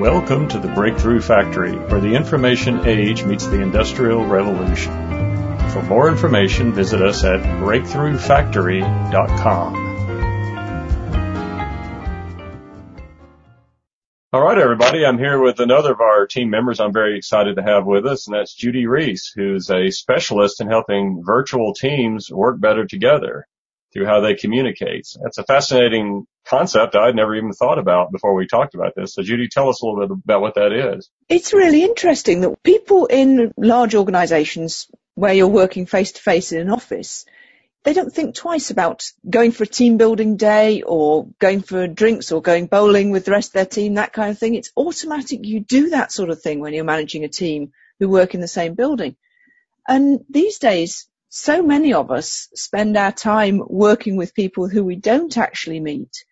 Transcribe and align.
Welcome 0.00 0.48
to 0.48 0.58
the 0.58 0.66
Breakthrough 0.68 1.20
Factory, 1.20 1.76
where 1.76 2.00
the 2.00 2.14
information 2.14 2.86
age 2.86 3.22
meets 3.22 3.46
the 3.46 3.60
industrial 3.60 4.24
revolution. 4.24 4.90
For 5.68 5.82
more 5.82 6.08
information, 6.08 6.72
visit 6.72 7.02
us 7.02 7.22
at 7.22 7.40
breakthroughfactory.com. 7.60 9.74
All 14.32 14.42
right, 14.42 14.56
everybody. 14.56 15.04
I'm 15.04 15.18
here 15.18 15.38
with 15.38 15.60
another 15.60 15.92
of 15.92 16.00
our 16.00 16.26
team 16.26 16.48
members 16.48 16.80
I'm 16.80 16.94
very 16.94 17.18
excited 17.18 17.56
to 17.56 17.62
have 17.62 17.84
with 17.84 18.06
us, 18.06 18.26
and 18.26 18.34
that's 18.34 18.54
Judy 18.54 18.86
Rees, 18.86 19.30
who's 19.36 19.70
a 19.70 19.90
specialist 19.90 20.62
in 20.62 20.68
helping 20.68 21.22
virtual 21.22 21.74
teams 21.74 22.30
work 22.32 22.58
better 22.58 22.86
together 22.86 23.46
through 23.92 24.06
how 24.06 24.22
they 24.22 24.34
communicate. 24.34 25.08
That's 25.22 25.36
a 25.36 25.44
fascinating 25.44 26.26
concept 26.46 26.96
I'd 26.96 27.14
never 27.14 27.34
even 27.34 27.52
thought 27.52 27.78
about 27.78 28.12
before 28.12 28.34
we 28.34 28.46
talked 28.46 28.74
about 28.74 28.94
this. 28.96 29.14
So 29.14 29.22
Judy, 29.22 29.48
tell 29.48 29.68
us 29.68 29.82
a 29.82 29.86
little 29.86 30.16
bit 30.16 30.24
about 30.24 30.40
what 30.40 30.54
that 30.56 30.72
is. 30.72 31.10
It's 31.28 31.52
really 31.52 31.84
interesting 31.84 32.40
that 32.40 32.62
people 32.62 33.06
in 33.06 33.52
large 33.56 33.94
organizations 33.94 34.90
where 35.14 35.34
you're 35.34 35.48
working 35.48 35.86
face 35.86 36.12
to 36.12 36.20
face 36.20 36.52
in 36.52 36.60
an 36.60 36.70
office, 36.70 37.24
they 37.82 37.92
don't 37.92 38.12
think 38.12 38.34
twice 38.34 38.70
about 38.70 39.04
going 39.28 39.52
for 39.52 39.64
a 39.64 39.66
team 39.66 39.96
building 39.96 40.36
day 40.36 40.82
or 40.82 41.28
going 41.38 41.62
for 41.62 41.86
drinks 41.86 42.32
or 42.32 42.42
going 42.42 42.66
bowling 42.66 43.10
with 43.10 43.24
the 43.24 43.30
rest 43.30 43.50
of 43.50 43.54
their 43.54 43.66
team, 43.66 43.94
that 43.94 44.12
kind 44.12 44.30
of 44.30 44.38
thing. 44.38 44.54
It's 44.54 44.72
automatic. 44.76 45.40
You 45.44 45.60
do 45.60 45.90
that 45.90 46.12
sort 46.12 46.30
of 46.30 46.42
thing 46.42 46.60
when 46.60 46.74
you're 46.74 46.84
managing 46.84 47.24
a 47.24 47.28
team 47.28 47.72
who 47.98 48.08
work 48.08 48.34
in 48.34 48.40
the 48.40 48.48
same 48.48 48.74
building. 48.74 49.16
And 49.86 50.24
these 50.28 50.58
days, 50.58 51.08
so 51.30 51.62
many 51.62 51.94
of 51.94 52.10
us 52.10 52.48
spend 52.54 52.96
our 52.96 53.12
time 53.12 53.62
working 53.66 54.16
with 54.16 54.34
people 54.34 54.68
who 54.68 54.84
we 54.84 54.96
don't 54.96 55.36
actually 55.38 55.80
meet. 55.80 56.24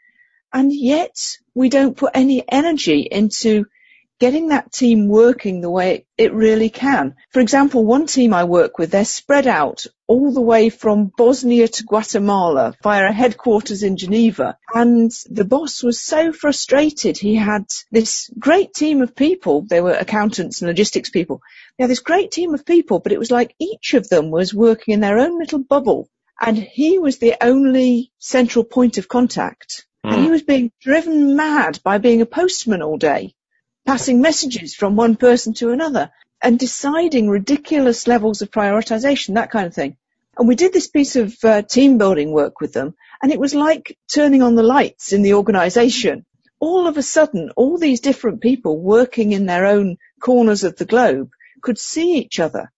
And 0.52 0.72
yet 0.72 1.16
we 1.54 1.68
don't 1.68 1.96
put 1.96 2.12
any 2.14 2.44
energy 2.48 3.00
into 3.00 3.66
getting 4.18 4.48
that 4.48 4.72
team 4.72 5.08
working 5.08 5.60
the 5.60 5.70
way 5.70 6.04
it 6.16 6.32
really 6.32 6.70
can. 6.70 7.14
For 7.30 7.40
example, 7.40 7.84
one 7.84 8.06
team 8.06 8.34
I 8.34 8.44
work 8.44 8.78
with, 8.78 8.90
they're 8.90 9.04
spread 9.04 9.46
out 9.46 9.86
all 10.06 10.32
the 10.32 10.40
way 10.40 10.70
from 10.70 11.12
Bosnia 11.16 11.68
to 11.68 11.84
Guatemala 11.84 12.74
via 12.82 13.08
a 13.08 13.12
headquarters 13.12 13.82
in 13.82 13.96
Geneva. 13.96 14.58
And 14.74 15.12
the 15.30 15.44
boss 15.44 15.82
was 15.82 16.00
so 16.00 16.32
frustrated. 16.32 17.16
He 17.16 17.36
had 17.36 17.66
this 17.92 18.30
great 18.38 18.74
team 18.74 19.02
of 19.02 19.14
people. 19.14 19.62
They 19.62 19.80
were 19.80 19.92
accountants 19.92 20.60
and 20.60 20.68
logistics 20.68 21.10
people. 21.10 21.40
They 21.76 21.84
had 21.84 21.90
this 21.90 22.00
great 22.00 22.32
team 22.32 22.54
of 22.54 22.66
people, 22.66 22.98
but 22.98 23.12
it 23.12 23.18
was 23.18 23.30
like 23.30 23.54
each 23.60 23.94
of 23.94 24.08
them 24.08 24.30
was 24.30 24.52
working 24.52 24.94
in 24.94 25.00
their 25.00 25.18
own 25.18 25.38
little 25.38 25.62
bubble. 25.62 26.08
And 26.40 26.56
he 26.56 26.98
was 26.98 27.18
the 27.18 27.36
only 27.40 28.12
central 28.18 28.64
point 28.64 28.98
of 28.98 29.08
contact. 29.08 29.86
And 30.04 30.20
he 30.20 30.26
hmm. 30.26 30.32
was 30.32 30.42
being 30.42 30.72
driven 30.80 31.36
mad 31.36 31.80
by 31.82 31.98
being 31.98 32.22
a 32.22 32.26
postman 32.26 32.82
all 32.82 32.96
day 32.96 33.34
passing 33.88 34.20
messages 34.20 34.74
from 34.74 34.96
one 34.96 35.16
person 35.16 35.54
to 35.54 35.70
another 35.70 36.10
and 36.42 36.58
deciding 36.58 37.30
ridiculous 37.30 38.06
levels 38.06 38.42
of 38.42 38.50
prioritization, 38.50 39.36
that 39.36 39.50
kind 39.50 39.66
of 39.66 39.72
thing. 39.72 39.96
And 40.36 40.46
we 40.46 40.56
did 40.56 40.74
this 40.74 40.88
piece 40.88 41.16
of 41.16 41.34
uh, 41.42 41.62
team 41.62 41.96
building 41.96 42.30
work 42.30 42.60
with 42.60 42.74
them 42.74 42.94
and 43.22 43.32
it 43.32 43.40
was 43.40 43.54
like 43.54 43.96
turning 44.12 44.42
on 44.42 44.56
the 44.56 44.62
lights 44.62 45.14
in 45.14 45.22
the 45.22 45.32
organization. 45.32 46.26
All 46.60 46.86
of 46.86 46.98
a 46.98 47.02
sudden, 47.02 47.48
all 47.56 47.78
these 47.78 48.00
different 48.00 48.42
people 48.42 48.78
working 48.78 49.32
in 49.32 49.46
their 49.46 49.64
own 49.64 49.96
corners 50.20 50.64
of 50.64 50.76
the 50.76 50.84
globe 50.84 51.30
could 51.62 51.78
see 51.78 52.18
each 52.18 52.38
other 52.40 52.70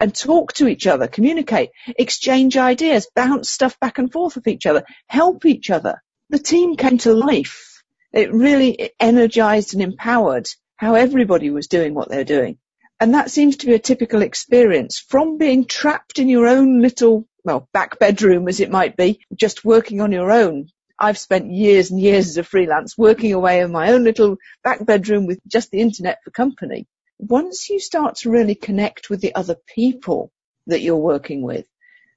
and 0.00 0.12
talk 0.12 0.54
to 0.54 0.66
each 0.66 0.88
other, 0.88 1.06
communicate, 1.06 1.70
exchange 1.86 2.56
ideas, 2.56 3.06
bounce 3.14 3.48
stuff 3.48 3.78
back 3.78 3.98
and 3.98 4.10
forth 4.10 4.34
with 4.34 4.48
each 4.48 4.66
other, 4.66 4.82
help 5.06 5.46
each 5.46 5.70
other. 5.70 6.02
The 6.30 6.38
team 6.38 6.76
came 6.76 6.98
to 6.98 7.14
life 7.14 7.68
it 8.12 8.32
really 8.32 8.90
energized 8.98 9.74
and 9.74 9.82
empowered 9.82 10.48
how 10.76 10.94
everybody 10.94 11.50
was 11.50 11.68
doing 11.68 11.94
what 11.94 12.08
they're 12.08 12.24
doing. 12.24 12.58
And 13.00 13.14
that 13.14 13.30
seems 13.30 13.58
to 13.58 13.66
be 13.66 13.74
a 13.74 13.78
typical 13.78 14.22
experience 14.22 14.98
from 14.98 15.38
being 15.38 15.66
trapped 15.66 16.18
in 16.18 16.28
your 16.28 16.46
own 16.46 16.80
little, 16.80 17.28
well, 17.44 17.68
back 17.72 17.98
bedroom 17.98 18.48
as 18.48 18.60
it 18.60 18.70
might 18.70 18.96
be, 18.96 19.20
just 19.34 19.64
working 19.64 20.00
on 20.00 20.10
your 20.10 20.32
own. 20.32 20.68
I've 20.98 21.18
spent 21.18 21.52
years 21.52 21.90
and 21.90 22.00
years 22.00 22.26
as 22.26 22.38
a 22.38 22.42
freelance 22.42 22.98
working 22.98 23.32
away 23.32 23.60
in 23.60 23.70
my 23.70 23.92
own 23.92 24.02
little 24.02 24.36
back 24.64 24.84
bedroom 24.84 25.26
with 25.26 25.38
just 25.46 25.70
the 25.70 25.80
internet 25.80 26.18
for 26.24 26.30
company. 26.30 26.88
Once 27.18 27.70
you 27.70 27.78
start 27.78 28.16
to 28.16 28.30
really 28.30 28.56
connect 28.56 29.10
with 29.10 29.20
the 29.20 29.34
other 29.34 29.56
people 29.74 30.32
that 30.66 30.80
you're 30.80 30.96
working 30.96 31.42
with, 31.42 31.66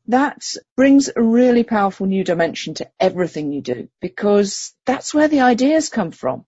that 0.08 0.44
brings 0.76 1.10
a 1.16 1.22
really 1.22 1.64
powerful 1.64 2.08
new 2.08 2.24
dimension 2.24 2.74
to 2.76 2.90
everything 3.00 3.54
you 3.54 3.62
do 3.62 3.90
because 4.02 4.74
that's 4.86 5.14
where 5.14 5.28
the 5.28 5.42
ideas 5.42 5.90
come 5.90 6.12
from. 6.12 6.46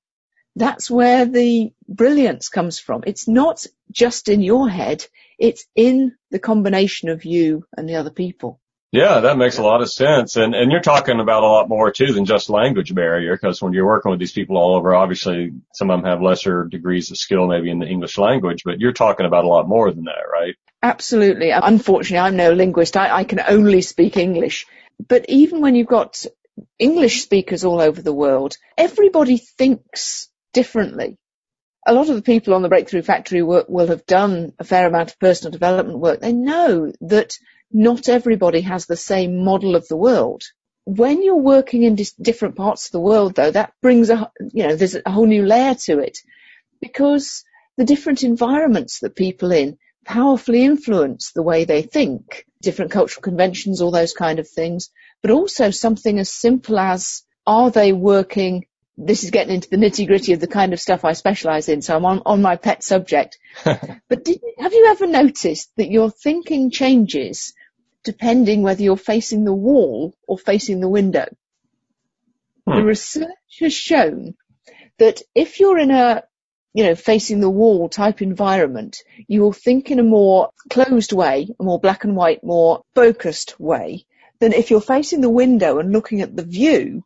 That's 0.56 0.91
where 0.91 1.25
the 1.25 1.74
brilliance 1.88 2.50
comes 2.50 2.80
from. 2.80 3.03
It's 3.08 3.28
not 3.28 3.66
just 3.91 4.30
in 4.30 4.41
your 4.41 4.69
head. 4.69 5.06
It's 5.40 5.66
in 5.75 6.16
the 6.31 6.40
combination 6.40 7.09
of 7.09 7.25
you 7.25 7.66
and 7.75 7.90
the 7.90 7.96
other 7.96 8.12
people. 8.12 8.59
Yeah, 8.94 9.22
that 9.22 9.40
makes 9.40 9.58
a 9.58 9.64
lot 9.64 9.81
of 9.81 9.92
sense. 9.92 10.36
And, 10.36 10.54
and 10.54 10.72
you're 10.72 10.80
talking 10.80 11.20
about 11.20 11.42
a 11.42 11.48
lot 11.48 11.68
more 11.68 11.92
too 11.92 12.14
than 12.14 12.26
just 12.26 12.52
language 12.52 12.94
barrier 12.94 13.36
because 13.36 13.59
when 13.59 13.74
you're 13.74 13.88
working 13.88 14.12
with 14.12 14.20
these 14.20 14.34
people 14.34 14.56
all 14.56 14.76
over, 14.76 14.94
obviously 14.94 15.52
some 15.74 15.90
of 15.90 16.00
them 16.00 16.06
have 16.08 16.22
lesser 16.22 16.66
degrees 16.66 17.09
of 17.09 17.18
skill 17.18 17.48
maybe 17.48 17.72
in 17.72 17.80
the 17.80 17.88
English 17.88 18.20
language, 18.20 18.62
but 18.64 18.80
you're 18.80 18.94
talking 18.94 19.26
about 19.26 19.46
a 19.46 19.48
lot 19.48 19.68
more 19.68 19.92
than 19.92 20.03
that, 20.03 20.26
right? 20.32 20.53
Absolutely. 20.84 21.50
Unfortunately, 21.50 22.20
I'm 22.20 22.36
no 22.36 22.53
linguist. 22.53 22.96
I, 22.96 23.09
I 23.18 23.24
can 23.24 23.40
only 23.40 23.82
speak 23.82 24.16
English. 24.16 24.68
But 25.08 25.26
even 25.28 25.62
when 25.62 25.74
you've 25.74 25.88
got 25.88 26.24
English 26.78 27.24
speakers 27.24 27.64
all 27.64 27.82
over 27.82 28.00
the 28.00 28.14
world, 28.14 28.58
everybody 28.78 29.38
thinks 29.38 30.30
differently. 30.53 31.18
A 31.88 31.96
lot 31.96 32.09
of 32.09 32.16
the 32.16 32.22
people 32.22 32.53
on 32.53 32.62
the 32.62 32.70
Breakthrough 32.70 33.02
Factory 33.02 33.42
will, 33.42 33.66
will 33.68 33.88
have 33.88 34.06
done 34.06 34.53
a 34.59 34.64
fair 34.64 34.88
amount 34.88 35.09
of 35.09 35.20
personal 35.20 35.52
development 35.52 35.98
work. 35.98 36.22
They 36.22 36.32
know 36.32 36.94
that 37.02 37.34
not 37.73 38.07
everybody 38.07 38.61
has 38.61 38.85
the 38.85 38.95
same 38.95 39.44
model 39.44 39.75
of 39.75 39.88
the 39.88 39.97
world. 39.97 40.44
When 40.85 41.23
you're 41.23 41.35
working 41.35 41.84
in 41.84 41.95
dis- 41.95 42.13
different 42.13 42.56
parts 42.56 42.88
of 42.88 42.91
the 42.91 43.00
world 43.00 43.35
though, 43.35 43.51
that 43.51 43.73
brings 43.81 44.09
a, 44.09 44.31
you 44.53 44.67
know, 44.67 44.75
there's 44.75 44.95
a 44.95 45.11
whole 45.11 45.25
new 45.25 45.45
layer 45.45 45.75
to 45.85 46.00
it 46.00 46.19
because 46.81 47.44
the 47.78 47.85
different 47.85 48.23
environments 48.23 49.00
that 49.00 49.16
people 49.16 49.51
in 49.51 49.78
powerfully 50.06 50.63
influence 50.63 51.31
the 51.31 51.41
way 51.41 51.63
they 51.63 51.81
think, 51.81 52.45
different 52.61 52.91
cultural 52.91 53.22
conventions, 53.22 53.81
all 53.81 53.91
those 53.91 54.13
kind 54.13 54.40
of 54.40 54.47
things, 54.47 54.90
but 55.22 55.31
also 55.31 55.72
something 55.72 56.19
as 56.19 56.29
simple 56.29 56.78
as 56.78 57.23
are 57.47 57.72
they 57.72 57.94
working 57.94 58.66
this 58.97 59.23
is 59.23 59.31
getting 59.31 59.55
into 59.55 59.69
the 59.69 59.78
nitty 59.78 60.05
gritty 60.05 60.34
of 60.34 60.40
the 60.40 60.47
kind 60.47 60.73
of 60.73 60.79
stuff 60.79 61.03
I 61.03 61.13
specialize 61.13 61.67
in, 61.67 61.81
so 61.81 61.95
I'm 61.95 62.05
on, 62.05 62.22
on 62.25 62.41
my 62.41 62.57
pet 62.57 62.84
subject. 62.84 63.40
but 63.63 64.23
did, 64.23 64.40
have 64.59 64.73
you 64.73 64.85
ever 64.88 65.07
noticed 65.07 65.72
that 65.78 65.90
your 65.90 66.11
thinking 66.11 66.69
changes 66.69 67.53
depending 68.03 68.62
whether 68.62 68.84
you're 68.84 68.97
facing 68.97 69.44
the 69.44 69.53
wall 69.53 70.14
or 70.28 70.38
facing 70.38 70.80
the 70.80 70.90
window. 70.90 71.28
Hmm. 72.68 72.75
The 72.75 72.84
research 72.84 73.59
has 73.59 73.74
shown 73.74 74.36
that 75.00 75.22
if 75.34 75.59
you're 75.59 75.78
in 75.78 75.91
a, 75.91 76.24
you 76.74 76.84
know, 76.84 76.96
facing 76.96 77.40
the 77.40 77.50
wall 77.50 77.90
type 77.90 78.22
environment, 78.22 78.97
you 79.28 79.41
will 79.41 79.53
think 79.53 79.91
in 79.91 80.00
a 80.00 80.03
more 80.03 80.50
closed 80.69 81.14
way, 81.14 81.47
a 81.59 81.64
more 81.64 81.80
black 81.80 82.03
and 82.03 82.16
white, 82.16 82.44
more 82.44 82.84
focused 82.96 83.59
way 83.59 84.06
than 84.40 84.53
if 84.53 84.72
you're 84.72 84.81
facing 84.81 85.22
the 85.22 85.30
window 85.30 85.80
and 85.80 85.91
looking 85.91 86.22
at 86.22 86.35
the 86.35 86.44
view, 86.44 87.03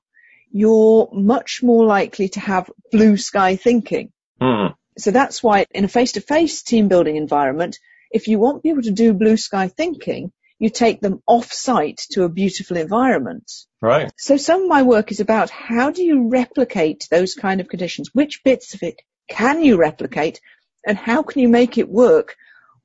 you're 0.52 1.10
much 1.12 1.62
more 1.62 1.86
likely 1.86 2.30
to 2.30 2.40
have 2.40 2.72
blue 2.92 3.18
sky 3.18 3.56
thinking. 3.56 4.12
Hmm. 4.42 4.68
So 4.98 5.12
that's 5.12 5.44
why 5.44 5.66
in 5.72 5.86
a 5.86 5.88
face-to-face 5.88 6.64
team 6.64 6.88
building 6.88 7.16
environment, 7.16 7.78
if 8.10 8.28
you 8.28 8.40
want 8.40 8.64
people 8.64 8.82
to 8.84 8.92
do 8.92 9.14
blue 9.14 9.38
sky 9.38 9.68
thinking, 9.68 10.32
you 10.60 10.70
take 10.70 11.02
them 11.02 11.22
off 11.28 11.52
site 11.52 12.02
to 12.12 12.24
a 12.24 12.30
beautiful 12.30 12.78
environment. 12.78 13.52
Right. 13.82 14.12
So 14.18 14.38
some 14.38 14.64
of 14.64 14.70
my 14.70 14.84
work 14.84 15.12
is 15.12 15.20
about 15.20 15.50
how 15.50 15.92
do 15.92 16.04
you 16.04 16.30
replicate 16.30 17.08
those 17.12 17.36
kind 17.36 17.62
of 17.62 17.68
conditions? 17.68 18.10
Which 18.14 18.44
bits 18.44 18.74
of 18.74 18.84
it 18.84 19.02
can 19.30 19.64
you 19.64 19.78
replicate 19.78 20.42
and 20.86 20.98
how 20.98 21.22
can 21.22 21.42
you 21.42 21.50
make 21.50 21.78
it 21.78 21.90
work 21.90 22.36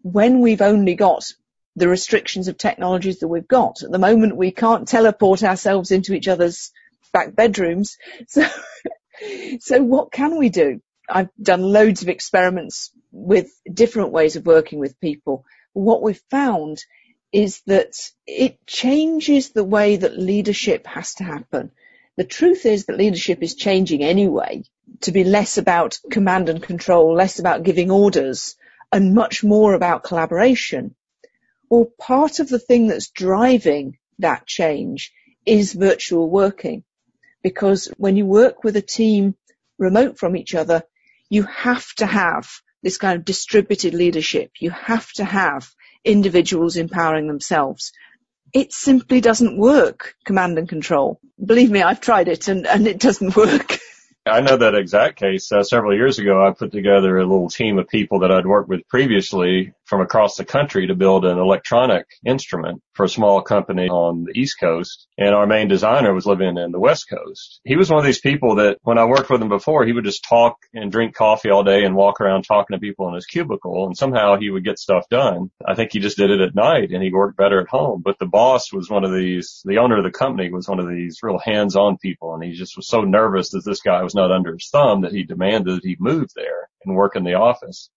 when 0.02 0.40
we've 0.40 0.60
only 0.60 0.94
got 0.94 1.24
the 1.76 1.88
restrictions 1.88 2.48
of 2.48 2.58
technologies 2.58 3.20
that 3.20 3.28
we've 3.28 3.48
got? 3.48 3.82
At 3.82 3.90
the 3.90 3.98
moment 3.98 4.36
we 4.36 4.50
can't 4.50 4.88
teleport 4.88 5.42
ourselves 5.42 5.90
into 5.90 6.12
each 6.12 6.28
other's 6.28 6.72
back 7.12 7.34
bedrooms. 7.34 7.96
So, 8.28 8.46
so 9.60 9.82
what 9.82 10.10
can 10.10 10.38
we 10.38 10.48
do? 10.48 10.80
I've 11.08 11.28
done 11.40 11.60
loads 11.60 12.02
of 12.02 12.08
experiments 12.08 12.90
with 13.12 13.50
different 13.72 14.10
ways 14.10 14.36
of 14.36 14.46
working 14.46 14.78
with 14.78 14.98
people. 15.00 15.44
What 15.74 16.02
we've 16.02 16.22
found 16.30 16.82
is 17.32 17.62
that 17.66 17.94
it 18.26 18.64
changes 18.66 19.50
the 19.50 19.64
way 19.64 19.96
that 19.96 20.18
leadership 20.18 20.86
has 20.86 21.14
to 21.14 21.24
happen. 21.24 21.70
The 22.16 22.24
truth 22.24 22.66
is 22.66 22.84
that 22.86 22.98
leadership 22.98 23.42
is 23.42 23.54
changing 23.54 24.02
anyway 24.02 24.64
to 25.00 25.12
be 25.12 25.24
less 25.24 25.56
about 25.56 25.98
command 26.10 26.50
and 26.50 26.62
control, 26.62 27.14
less 27.14 27.38
about 27.38 27.62
giving 27.62 27.90
orders 27.90 28.56
and 28.92 29.14
much 29.14 29.42
more 29.42 29.72
about 29.72 30.04
collaboration. 30.04 30.94
Or 31.70 31.86
part 31.98 32.38
of 32.38 32.50
the 32.50 32.58
thing 32.58 32.86
that's 32.86 33.08
driving 33.08 33.96
that 34.18 34.46
change 34.46 35.12
is 35.46 35.72
virtual 35.72 36.28
working. 36.28 36.84
Because 37.42 37.86
when 37.96 38.16
you 38.16 38.26
work 38.26 38.62
with 38.62 38.76
a 38.76 38.82
team 38.82 39.34
remote 39.78 40.18
from 40.18 40.36
each 40.36 40.54
other, 40.54 40.82
you 41.30 41.44
have 41.44 41.86
to 41.94 42.06
have 42.06 42.48
this 42.82 42.98
kind 42.98 43.18
of 43.18 43.24
distributed 43.24 43.94
leadership. 43.94 44.50
You 44.60 44.70
have 44.70 45.10
to 45.12 45.24
have 45.24 45.70
individuals 46.04 46.76
empowering 46.76 47.26
themselves. 47.26 47.92
It 48.52 48.72
simply 48.72 49.20
doesn't 49.20 49.56
work, 49.56 50.14
command 50.24 50.58
and 50.58 50.68
control. 50.68 51.20
Believe 51.42 51.70
me, 51.70 51.82
I've 51.82 52.00
tried 52.00 52.28
it 52.28 52.48
and, 52.48 52.66
and 52.66 52.86
it 52.86 53.00
doesn't 53.00 53.36
work. 53.36 53.78
I 54.24 54.40
know 54.40 54.56
that 54.56 54.76
exact 54.76 55.18
case. 55.18 55.50
Uh, 55.50 55.64
several 55.64 55.96
years 55.96 56.18
ago, 56.18 56.46
I 56.46 56.52
put 56.52 56.70
together 56.70 57.18
a 57.18 57.26
little 57.26 57.48
team 57.48 57.78
of 57.78 57.88
people 57.88 58.20
that 58.20 58.30
I'd 58.30 58.46
worked 58.46 58.68
with 58.68 58.86
previously 58.88 59.72
from 59.92 60.00
across 60.00 60.36
the 60.36 60.44
country 60.46 60.86
to 60.86 60.94
build 60.94 61.26
an 61.26 61.36
electronic 61.36 62.06
instrument 62.24 62.80
for 62.94 63.04
a 63.04 63.08
small 63.10 63.42
company 63.42 63.88
on 63.90 64.24
the 64.24 64.32
East 64.40 64.56
Coast. 64.58 65.06
And 65.18 65.34
our 65.34 65.46
main 65.46 65.68
designer 65.68 66.14
was 66.14 66.24
living 66.24 66.56
in 66.56 66.72
the 66.72 66.80
West 66.80 67.10
Coast. 67.10 67.60
He 67.62 67.76
was 67.76 67.90
one 67.90 67.98
of 67.98 68.06
these 68.06 68.22
people 68.22 68.56
that 68.56 68.78
when 68.80 68.96
I 68.96 69.04
worked 69.04 69.28
with 69.28 69.42
him 69.42 69.50
before, 69.50 69.84
he 69.84 69.92
would 69.92 70.06
just 70.06 70.24
talk 70.26 70.56
and 70.72 70.90
drink 70.90 71.14
coffee 71.14 71.50
all 71.50 71.62
day 71.62 71.84
and 71.84 71.94
walk 71.94 72.22
around 72.22 72.44
talking 72.44 72.74
to 72.74 72.80
people 72.80 73.06
in 73.08 73.14
his 73.16 73.26
cubicle 73.26 73.84
and 73.84 73.94
somehow 73.94 74.38
he 74.38 74.48
would 74.48 74.64
get 74.64 74.78
stuff 74.78 75.06
done. 75.10 75.50
I 75.68 75.74
think 75.74 75.92
he 75.92 76.00
just 76.00 76.16
did 76.16 76.30
it 76.30 76.40
at 76.40 76.54
night 76.54 76.90
and 76.90 77.02
he 77.02 77.12
worked 77.12 77.36
better 77.36 77.60
at 77.60 77.68
home. 77.68 78.00
But 78.02 78.18
the 78.18 78.24
boss 78.24 78.72
was 78.72 78.88
one 78.88 79.04
of 79.04 79.12
these, 79.12 79.60
the 79.66 79.76
owner 79.76 79.98
of 79.98 80.04
the 80.04 80.18
company 80.18 80.50
was 80.50 80.70
one 80.70 80.80
of 80.80 80.88
these 80.88 81.18
real 81.22 81.38
hands-on 81.38 81.98
people 81.98 82.32
and 82.32 82.42
he 82.42 82.52
just 82.52 82.78
was 82.78 82.88
so 82.88 83.02
nervous 83.02 83.50
that 83.50 83.66
this 83.66 83.82
guy 83.82 84.02
was 84.02 84.14
not 84.14 84.32
under 84.32 84.54
his 84.54 84.70
thumb 84.72 85.02
that 85.02 85.12
he 85.12 85.24
demanded 85.24 85.76
that 85.76 85.84
he 85.86 85.98
move 86.00 86.30
there 86.34 86.70
and 86.86 86.96
work 86.96 87.14
in 87.14 87.24
the 87.24 87.34
office 87.34 87.90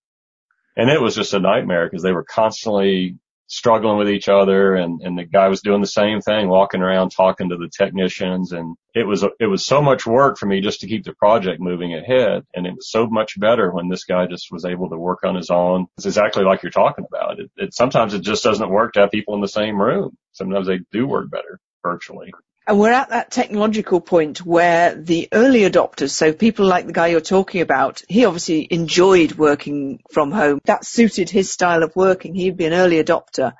and 0.75 0.89
it 0.89 1.01
was 1.01 1.15
just 1.15 1.33
a 1.33 1.39
nightmare 1.39 1.87
because 1.87 2.03
they 2.03 2.11
were 2.11 2.23
constantly 2.23 3.17
struggling 3.47 3.97
with 3.97 4.09
each 4.09 4.27
other 4.27 4.75
and, 4.75 5.01
and 5.01 5.17
the 5.17 5.23
guy 5.23 5.47
was 5.47 5.61
doing 5.61 5.81
the 5.81 5.87
same 5.87 6.19
thing, 6.19 6.47
walking 6.49 6.81
around 6.81 7.11
talking 7.11 7.49
to 7.49 7.57
the 7.57 7.69
technicians. 7.69 8.51
And 8.51 8.75
it 8.93 9.05
was, 9.05 9.23
it 9.39 9.45
was 9.45 9.65
so 9.65 9.81
much 9.81 10.05
work 10.05 10.37
for 10.37 10.47
me 10.47 10.61
just 10.61 10.81
to 10.81 10.87
keep 10.87 11.03
the 11.03 11.13
project 11.13 11.61
moving 11.61 11.93
ahead. 11.93 12.43
And 12.55 12.65
it 12.65 12.73
was 12.75 12.89
so 12.89 13.07
much 13.07 13.39
better 13.39 13.71
when 13.71 13.87
this 13.87 14.03
guy 14.03 14.25
just 14.25 14.51
was 14.51 14.65
able 14.65 14.89
to 14.89 14.97
work 14.97 15.23
on 15.23 15.35
his 15.35 15.51
own. 15.51 15.85
It's 15.97 16.07
exactly 16.07 16.43
like 16.43 16.63
you're 16.63 16.71
talking 16.71 17.05
about. 17.07 17.39
It, 17.39 17.51
it 17.55 17.73
sometimes 17.73 18.13
it 18.13 18.21
just 18.21 18.43
doesn't 18.43 18.69
work 18.69 18.93
to 18.93 19.01
have 19.01 19.11
people 19.11 19.35
in 19.35 19.41
the 19.41 19.47
same 19.47 19.79
room. 19.79 20.17
Sometimes 20.31 20.67
they 20.67 20.79
do 20.91 21.05
work 21.05 21.29
better 21.29 21.59
virtually. 21.83 22.31
And 22.67 22.79
we're 22.79 22.91
at 22.91 23.09
that 23.09 23.29
technological 23.29 24.01
point 24.01 24.43
where 24.43 24.95
the 24.95 25.27
early 25.31 25.61
adopters, 25.61 26.09
so 26.09 26.33
people 26.33 26.65
like 26.65 26.87
the 26.87 26.93
guy 26.93 27.07
you're 27.07 27.21
talking 27.21 27.61
about, 27.61 28.01
he 28.09 28.25
obviously 28.25 28.67
enjoyed 28.71 29.33
working 29.33 29.99
from 30.11 30.31
home. 30.31 30.59
That 30.65 30.83
suited 30.83 31.29
his 31.29 31.51
style 31.51 31.83
of 31.83 31.95
working. 31.95 32.33
He'd 32.33 32.57
be 32.57 32.65
an 32.65 32.73
early 32.73 33.03
adopter. 33.03 33.53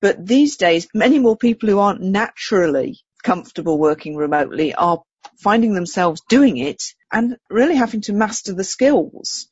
But 0.00 0.26
these 0.26 0.56
days, 0.56 0.88
many 0.94 1.18
more 1.18 1.36
people 1.36 1.68
who 1.68 1.78
aren't 1.80 2.00
naturally 2.00 3.00
comfortable 3.22 3.78
working 3.78 4.16
remotely 4.16 4.74
are 4.74 5.02
finding 5.38 5.74
themselves 5.74 6.22
doing 6.26 6.56
it 6.56 6.82
and 7.12 7.36
really 7.50 7.76
having 7.76 8.00
to 8.02 8.14
master 8.14 8.54
the 8.54 8.64
skills. 8.64 9.48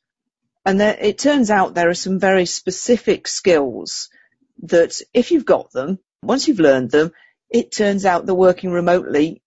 And 0.65 0.79
there, 0.79 0.97
it 0.99 1.19
turns 1.19 1.51
out 1.51 1.75
there 1.75 1.89
are 1.89 1.93
some 1.93 2.19
very 2.19 2.47
specific 2.47 3.27
skills 3.27 4.09
that 4.63 4.99
if 5.13 5.29
you've 5.29 5.45
got 5.45 5.71
them, 5.71 5.99
once 6.23 6.47
you've 6.47 6.59
learned 6.59 6.89
them, 6.89 7.11
it 7.49 7.71
turns 7.71 8.05
out 8.05 8.25
that 8.25 8.35
working 8.35 8.71
remotely 8.71 9.41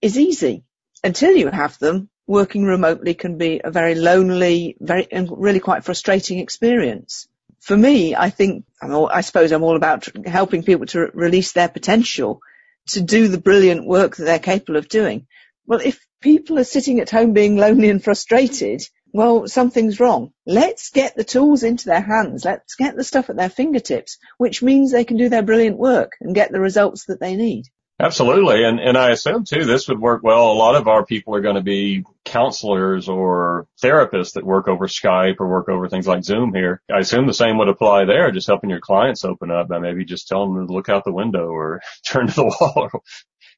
is 0.00 0.18
easy. 0.18 0.64
Until 1.02 1.36
you 1.36 1.48
have 1.48 1.78
them, 1.78 2.08
working 2.26 2.64
remotely 2.64 3.14
can 3.14 3.38
be 3.38 3.60
a 3.62 3.70
very 3.70 3.94
lonely, 3.94 4.76
very, 4.80 5.08
and 5.10 5.28
really 5.30 5.60
quite 5.60 5.84
frustrating 5.84 6.38
experience. 6.38 7.28
For 7.60 7.76
me, 7.76 8.14
I 8.14 8.30
think, 8.30 8.64
all, 8.82 9.08
I 9.08 9.22
suppose 9.22 9.52
I'm 9.52 9.62
all 9.62 9.76
about 9.76 10.08
helping 10.26 10.62
people 10.62 10.86
to 10.86 11.10
release 11.14 11.52
their 11.52 11.68
potential 11.68 12.40
to 12.88 13.00
do 13.00 13.28
the 13.28 13.38
brilliant 13.38 13.86
work 13.86 14.16
that 14.16 14.24
they're 14.24 14.38
capable 14.38 14.76
of 14.76 14.88
doing. 14.88 15.26
Well, 15.66 15.80
if 15.84 16.00
people 16.20 16.58
are 16.58 16.64
sitting 16.64 17.00
at 17.00 17.10
home 17.10 17.32
being 17.32 17.56
lonely 17.56 17.90
and 17.90 18.02
frustrated, 18.02 18.82
well, 19.18 19.48
something's 19.48 19.98
wrong. 19.98 20.32
Let's 20.46 20.90
get 20.90 21.16
the 21.16 21.24
tools 21.24 21.64
into 21.64 21.86
their 21.86 22.00
hands. 22.00 22.44
Let's 22.44 22.76
get 22.76 22.94
the 22.94 23.02
stuff 23.02 23.28
at 23.28 23.36
their 23.36 23.48
fingertips, 23.48 24.16
which 24.36 24.62
means 24.62 24.92
they 24.92 25.04
can 25.04 25.16
do 25.16 25.28
their 25.28 25.42
brilliant 25.42 25.76
work 25.76 26.12
and 26.20 26.36
get 26.36 26.52
the 26.52 26.60
results 26.60 27.06
that 27.06 27.18
they 27.18 27.34
need. 27.34 27.64
Absolutely. 27.98 28.62
And, 28.62 28.78
and 28.78 28.96
I 28.96 29.10
assume 29.10 29.42
too, 29.44 29.64
this 29.64 29.88
would 29.88 29.98
work 29.98 30.22
well. 30.22 30.52
A 30.52 30.62
lot 30.62 30.76
of 30.76 30.86
our 30.86 31.04
people 31.04 31.34
are 31.34 31.40
going 31.40 31.56
to 31.56 31.62
be 31.62 32.04
counselors 32.24 33.08
or 33.08 33.66
therapists 33.82 34.34
that 34.34 34.46
work 34.46 34.68
over 34.68 34.86
Skype 34.86 35.40
or 35.40 35.48
work 35.48 35.68
over 35.68 35.88
things 35.88 36.06
like 36.06 36.22
Zoom 36.22 36.54
here. 36.54 36.80
I 36.88 37.00
assume 37.00 37.26
the 37.26 37.34
same 37.34 37.58
would 37.58 37.66
apply 37.66 38.04
there, 38.04 38.30
just 38.30 38.46
helping 38.46 38.70
your 38.70 38.78
clients 38.78 39.24
open 39.24 39.50
up 39.50 39.66
by 39.66 39.80
maybe 39.80 40.04
just 40.04 40.28
telling 40.28 40.54
them 40.54 40.68
to 40.68 40.72
look 40.72 40.88
out 40.88 41.02
the 41.02 41.10
window 41.10 41.48
or 41.48 41.80
turn 42.06 42.28
to 42.28 42.34
the 42.34 42.44
wall. 42.44 43.02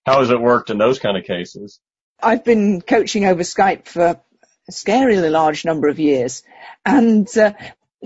How 0.07 0.21
has 0.21 0.31
it 0.31 0.41
worked 0.41 0.71
in 0.71 0.79
those 0.79 0.99
kind 0.99 1.19
of 1.19 1.25
cases? 1.25 1.81
I've 2.23 2.45
been 2.45 2.81
coaching 2.81 3.27
over 3.27 3.43
Skype 3.43 3.89
for 3.89 4.23
a 4.69 4.73
scarily 4.73 5.31
large 5.31 5.65
number 5.65 5.89
of 5.89 5.99
years. 5.99 6.43
And 6.85 7.29
uh, 7.37 7.53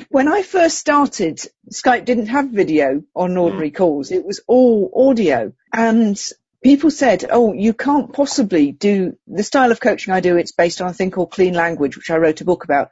when 0.09 0.29
I 0.29 0.43
first 0.43 0.79
started, 0.79 1.41
Skype 1.71 2.05
didn't 2.05 2.27
have 2.27 2.51
video 2.51 3.03
on 3.15 3.37
ordinary 3.37 3.71
mm. 3.71 3.77
calls. 3.77 4.11
It 4.11 4.25
was 4.25 4.41
all 4.47 5.11
audio. 5.11 5.53
And 5.73 6.21
people 6.63 6.91
said, 6.91 7.27
oh, 7.31 7.53
you 7.53 7.75
can't 7.75 8.13
possibly 8.13 8.73
do 8.73 9.17
the 9.27 9.43
style 9.43 9.71
of 9.71 9.81
coaching 9.81 10.13
I 10.13 10.21
do. 10.21 10.37
It's 10.37 10.53
based 10.53 10.81
on 10.81 10.89
a 10.89 10.95
thing 10.95 11.11
called 11.11 11.31
clean 11.31 11.55
language, 11.55 11.97
which 11.97 12.11
I 12.11 12.17
wrote 12.17 12.41
a 12.41 12.45
book 12.45 12.65
about. 12.65 12.91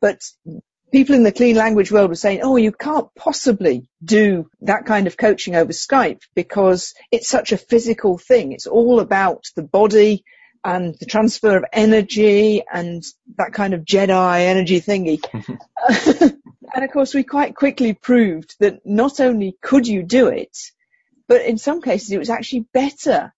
But 0.00 0.22
people 0.90 1.14
in 1.14 1.22
the 1.22 1.32
clean 1.32 1.56
language 1.56 1.92
world 1.92 2.10
were 2.10 2.16
saying, 2.16 2.40
oh, 2.42 2.56
you 2.56 2.72
can't 2.72 3.14
possibly 3.14 3.88
do 4.02 4.48
that 4.62 4.86
kind 4.86 5.06
of 5.06 5.16
coaching 5.16 5.54
over 5.54 5.72
Skype 5.72 6.22
because 6.34 6.94
it's 7.12 7.28
such 7.28 7.52
a 7.52 7.58
physical 7.58 8.18
thing. 8.18 8.52
It's 8.52 8.66
all 8.66 9.00
about 9.00 9.44
the 9.54 9.62
body 9.62 10.24
and 10.64 10.94
the 10.98 11.06
transfer 11.06 11.56
of 11.56 11.64
energy 11.72 12.62
and 12.70 13.04
that 13.36 13.52
kind 13.52 13.74
of 13.74 13.84
Jedi 13.84 14.40
energy 14.40 14.80
thingy. 14.80 15.20
Mm-hmm. 15.20 16.26
and 16.74 16.84
of 16.84 16.90
course 16.90 17.14
we 17.14 17.24
quite 17.24 17.54
quickly 17.54 17.94
proved 17.94 18.56
that 18.60 18.84
not 18.84 19.20
only 19.20 19.56
could 19.60 19.86
you 19.86 20.02
do 20.02 20.28
it, 20.28 20.56
but 21.28 21.42
in 21.42 21.58
some 21.58 21.80
cases 21.80 22.10
it 22.10 22.18
was 22.18 22.30
actually 22.30 22.66
better 22.72 23.32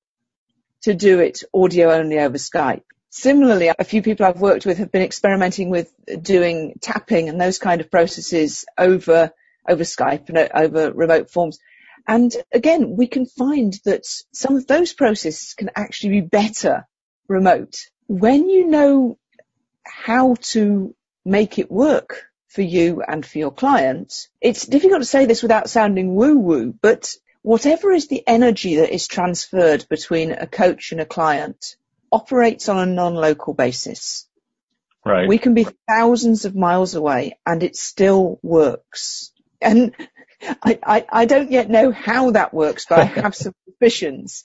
to 0.82 0.94
do 0.94 1.20
it 1.20 1.44
audio 1.54 1.92
only 1.92 2.18
over 2.18 2.38
Skype. 2.38 2.82
Similarly, 3.10 3.70
a 3.78 3.84
few 3.84 4.02
people 4.02 4.24
I've 4.24 4.40
worked 4.40 4.64
with 4.64 4.78
have 4.78 4.90
been 4.90 5.02
experimenting 5.02 5.68
with 5.68 5.92
doing 6.22 6.78
tapping 6.80 7.28
and 7.28 7.40
those 7.40 7.58
kind 7.58 7.80
of 7.80 7.90
processes 7.90 8.64
over, 8.78 9.30
over 9.68 9.84
Skype 9.84 10.30
and 10.30 10.48
over 10.54 10.92
remote 10.92 11.30
forms. 11.30 11.58
And 12.08 12.34
again, 12.52 12.96
we 12.96 13.06
can 13.06 13.26
find 13.26 13.78
that 13.84 14.06
some 14.32 14.56
of 14.56 14.66
those 14.66 14.92
processes 14.94 15.54
can 15.54 15.70
actually 15.76 16.20
be 16.20 16.26
better 16.26 16.86
remote. 17.28 17.76
When 18.06 18.48
you 18.48 18.66
know 18.68 19.18
how 19.84 20.36
to 20.52 20.94
make 21.24 21.58
it 21.58 21.70
work 21.70 22.24
for 22.48 22.62
you 22.62 23.02
and 23.06 23.24
for 23.24 23.38
your 23.38 23.52
clients, 23.52 24.28
it's 24.40 24.66
difficult 24.66 25.00
to 25.00 25.06
say 25.06 25.26
this 25.26 25.42
without 25.42 25.70
sounding 25.70 26.14
woo 26.14 26.38
woo, 26.38 26.74
but 26.80 27.14
whatever 27.42 27.92
is 27.92 28.08
the 28.08 28.22
energy 28.26 28.76
that 28.76 28.94
is 28.94 29.06
transferred 29.06 29.86
between 29.88 30.32
a 30.32 30.46
coach 30.46 30.92
and 30.92 31.00
a 31.00 31.06
client 31.06 31.76
operates 32.10 32.68
on 32.68 32.78
a 32.78 32.92
non-local 32.92 33.54
basis. 33.54 34.28
Right. 35.04 35.26
We 35.26 35.38
can 35.38 35.54
be 35.54 35.66
thousands 35.88 36.44
of 36.44 36.54
miles 36.54 36.94
away 36.94 37.38
and 37.44 37.62
it 37.62 37.76
still 37.76 38.38
works. 38.42 39.32
And 39.60 39.94
I, 40.62 40.78
I, 40.82 41.06
I 41.08 41.24
don't 41.24 41.50
yet 41.50 41.70
know 41.70 41.90
how 41.92 42.32
that 42.32 42.54
works, 42.54 42.86
but 42.88 42.98
I 42.98 43.04
have 43.22 43.34
some 43.34 43.54
suspicions. 43.64 44.44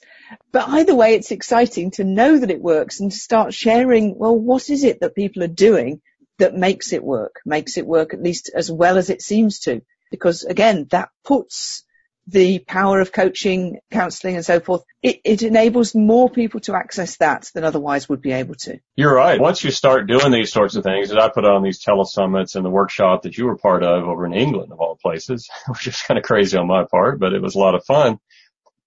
But 0.52 0.68
either 0.68 0.94
way, 0.94 1.14
it's 1.14 1.30
exciting 1.30 1.90
to 1.92 2.04
know 2.04 2.38
that 2.38 2.50
it 2.50 2.60
works 2.60 3.00
and 3.00 3.10
to 3.10 3.16
start 3.16 3.54
sharing, 3.54 4.16
well, 4.16 4.36
what 4.36 4.70
is 4.70 4.84
it 4.84 5.00
that 5.00 5.14
people 5.14 5.42
are 5.42 5.48
doing 5.48 6.00
that 6.38 6.54
makes 6.54 6.92
it 6.92 7.02
work, 7.02 7.36
makes 7.44 7.76
it 7.76 7.86
work 7.86 8.14
at 8.14 8.22
least 8.22 8.50
as 8.54 8.70
well 8.70 8.96
as 8.98 9.10
it 9.10 9.22
seems 9.22 9.60
to? 9.60 9.82
Because 10.10 10.44
again, 10.44 10.86
that 10.90 11.10
puts 11.24 11.84
the 12.28 12.58
power 12.58 13.00
of 13.00 13.10
coaching, 13.10 13.78
counseling 13.90 14.36
and 14.36 14.44
so 14.44 14.60
forth, 14.60 14.84
it, 15.02 15.20
it, 15.24 15.42
enables 15.42 15.94
more 15.94 16.28
people 16.28 16.60
to 16.60 16.74
access 16.74 17.16
that 17.16 17.50
than 17.54 17.64
otherwise 17.64 18.06
would 18.08 18.20
be 18.20 18.32
able 18.32 18.54
to. 18.54 18.78
You're 18.96 19.14
right. 19.14 19.40
Once 19.40 19.64
you 19.64 19.70
start 19.70 20.06
doing 20.06 20.30
these 20.30 20.52
sorts 20.52 20.76
of 20.76 20.84
things, 20.84 21.10
as 21.10 21.16
I 21.16 21.30
put 21.30 21.46
on 21.46 21.62
these 21.62 21.82
telesummits 21.82 22.54
and 22.54 22.64
the 22.64 22.70
workshop 22.70 23.22
that 23.22 23.38
you 23.38 23.46
were 23.46 23.56
part 23.56 23.82
of 23.82 24.04
over 24.04 24.26
in 24.26 24.34
England 24.34 24.72
of 24.72 24.78
all 24.78 24.98
places, 25.00 25.48
which 25.68 25.86
is 25.86 26.02
kind 26.02 26.18
of 26.18 26.24
crazy 26.24 26.58
on 26.58 26.66
my 26.66 26.84
part, 26.84 27.18
but 27.18 27.32
it 27.32 27.40
was 27.40 27.54
a 27.54 27.58
lot 27.58 27.74
of 27.74 27.84
fun. 27.86 28.18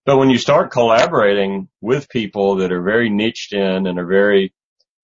But 0.05 0.17
when 0.17 0.29
you 0.29 0.37
start 0.37 0.71
collaborating 0.71 1.67
with 1.81 2.09
people 2.09 2.57
that 2.57 2.71
are 2.71 2.81
very 2.83 3.09
niched 3.09 3.53
in 3.53 3.87
and 3.87 3.97
are 3.97 4.05
very 4.05 4.53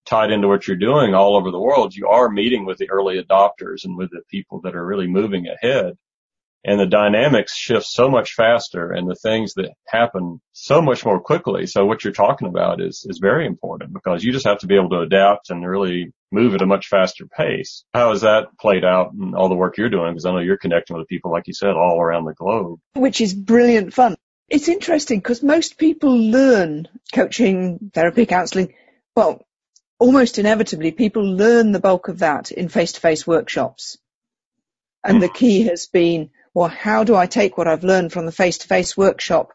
tied 0.05 0.31
into 0.31 0.47
what 0.47 0.67
you're 0.67 0.77
doing 0.77 1.15
all 1.15 1.35
over 1.35 1.49
the 1.49 1.59
world, 1.59 1.95
you 1.95 2.07
are 2.07 2.29
meeting 2.29 2.65
with 2.65 2.77
the 2.77 2.89
early 2.91 3.21
adopters 3.21 3.83
and 3.83 3.97
with 3.97 4.11
the 4.11 4.21
people 4.29 4.61
that 4.61 4.75
are 4.75 4.85
really 4.85 5.07
moving 5.07 5.47
ahead. 5.47 5.97
And 6.67 6.81
the 6.81 6.85
dynamics 6.85 7.55
shift 7.55 7.85
so 7.85 8.09
much 8.09 8.33
faster 8.33 8.91
and 8.91 9.09
the 9.09 9.15
things 9.15 9.53
that 9.53 9.71
happen 9.87 10.41
so 10.51 10.81
much 10.81 11.05
more 11.05 11.21
quickly. 11.21 11.65
So 11.65 11.85
what 11.85 12.03
you're 12.03 12.11
talking 12.11 12.49
about 12.49 12.81
is, 12.81 13.05
is 13.09 13.19
very 13.19 13.47
important 13.47 13.93
because 13.93 14.21
you 14.21 14.33
just 14.33 14.45
have 14.45 14.59
to 14.59 14.67
be 14.67 14.75
able 14.75 14.89
to 14.89 14.99
adapt 14.99 15.49
and 15.49 15.65
really 15.65 16.11
move 16.29 16.53
at 16.55 16.61
a 16.61 16.65
much 16.65 16.87
faster 16.87 17.25
pace. 17.25 17.85
How 17.93 18.09
has 18.09 18.21
that 18.21 18.47
played 18.59 18.83
out 18.83 19.13
in 19.13 19.33
all 19.33 19.47
the 19.47 19.55
work 19.55 19.77
you're 19.77 19.89
doing? 19.89 20.11
Because 20.11 20.25
I 20.25 20.31
know 20.31 20.39
you're 20.39 20.57
connecting 20.57 20.97
with 20.97 21.07
people, 21.07 21.31
like 21.31 21.47
you 21.47 21.53
said, 21.53 21.69
all 21.69 22.01
around 22.01 22.25
the 22.25 22.33
globe. 22.33 22.79
Which 22.95 23.21
is 23.21 23.33
brilliant 23.33 23.93
fun. 23.93 24.17
It's 24.49 24.67
interesting 24.67 25.19
because 25.19 25.41
most 25.41 25.77
people 25.77 26.17
learn 26.17 26.89
coaching, 27.13 27.91
therapy, 27.93 28.25
counseling, 28.25 28.73
well, 29.15 29.45
almost 29.99 30.37
inevitably 30.37 30.91
people 30.91 31.23
learn 31.23 31.71
the 31.71 31.79
bulk 31.79 32.09
of 32.09 32.19
that 32.19 32.51
in 32.51 32.67
face-to-face 32.67 33.25
workshops. 33.25 33.97
And 35.03 35.21
the 35.21 35.27
hmm. 35.27 35.33
key 35.33 35.63
has 35.63 35.87
been, 35.87 36.31
well, 36.57 36.69
how 36.69 37.03
do 37.03 37.15
I 37.15 37.27
take 37.27 37.55
what 37.55 37.67
I've 37.67 37.83
learned 37.83 38.11
from 38.11 38.25
the 38.25 38.31
face-to-face 38.31 38.97
workshop 38.97 39.53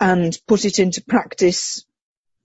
and 0.00 0.36
put 0.48 0.64
it 0.64 0.80
into 0.80 1.00
practice 1.00 1.84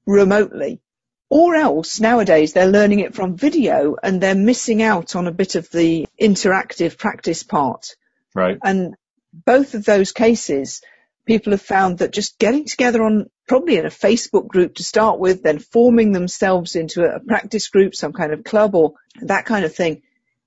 remotely? 0.06 0.80
Or 1.28 1.56
else 1.56 2.00
nowadays 2.00 2.54
they're 2.54 2.68
learning 2.68 3.00
it 3.00 3.16
from 3.16 3.36
video 3.36 3.96
and 4.04 4.22
they're 4.22 4.36
missing 4.36 4.84
out 4.84 5.16
on 5.16 5.26
a 5.26 5.32
bit 5.32 5.56
of 5.56 5.72
the 5.72 6.06
interactive 6.22 7.00
practice 7.00 7.42
part. 7.42 7.96
Right. 8.36 8.60
And 8.64 8.94
both 9.34 9.74
of 9.74 9.86
those 9.86 10.12
cases, 10.12 10.84
people 11.26 11.54
have 11.54 11.64
found 11.64 11.98
that 11.98 12.14
just 12.14 12.38
getting 12.38 12.66
together 12.66 13.02
on 13.02 13.32
probably 13.48 13.78
in 13.78 13.88
a 13.88 13.90
Facebook 13.90 14.48
group 14.48 14.76
to 14.76 14.84
start 14.84 15.18
with, 15.18 15.42
then 15.42 15.58
forming 15.58 16.12
themselves 16.12 16.76
into 16.76 17.04
a 17.06 17.20
practice 17.20 17.70
group, 17.70 17.96
some 17.96 18.14
kind 18.14 18.34
of 18.34 18.44
club 18.44 18.76
or 18.76 18.94
that 19.22 19.46
kind 19.46 19.66
of 19.66 19.74
thing 19.74 20.04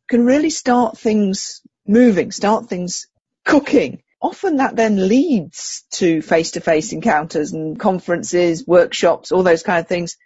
can 0.09 0.25
really 0.25 0.51
start 0.51 0.97
things 0.97 1.61
moving, 1.89 2.31
start 2.31 2.69
things 2.69 3.08
cooking. 3.49 4.03
Often 4.21 4.57
that 4.57 4.77
then 4.77 5.09
leads 5.09 5.85
to 5.93 6.23
face-to-face 6.23 6.93
encounters 6.93 7.53
and 7.53 7.79
conferences, 7.79 8.67
workshops, 8.67 9.33
all 9.33 9.43
those 9.43 9.63
kind 9.63 9.81
of 9.81 9.89
things. 9.89 10.17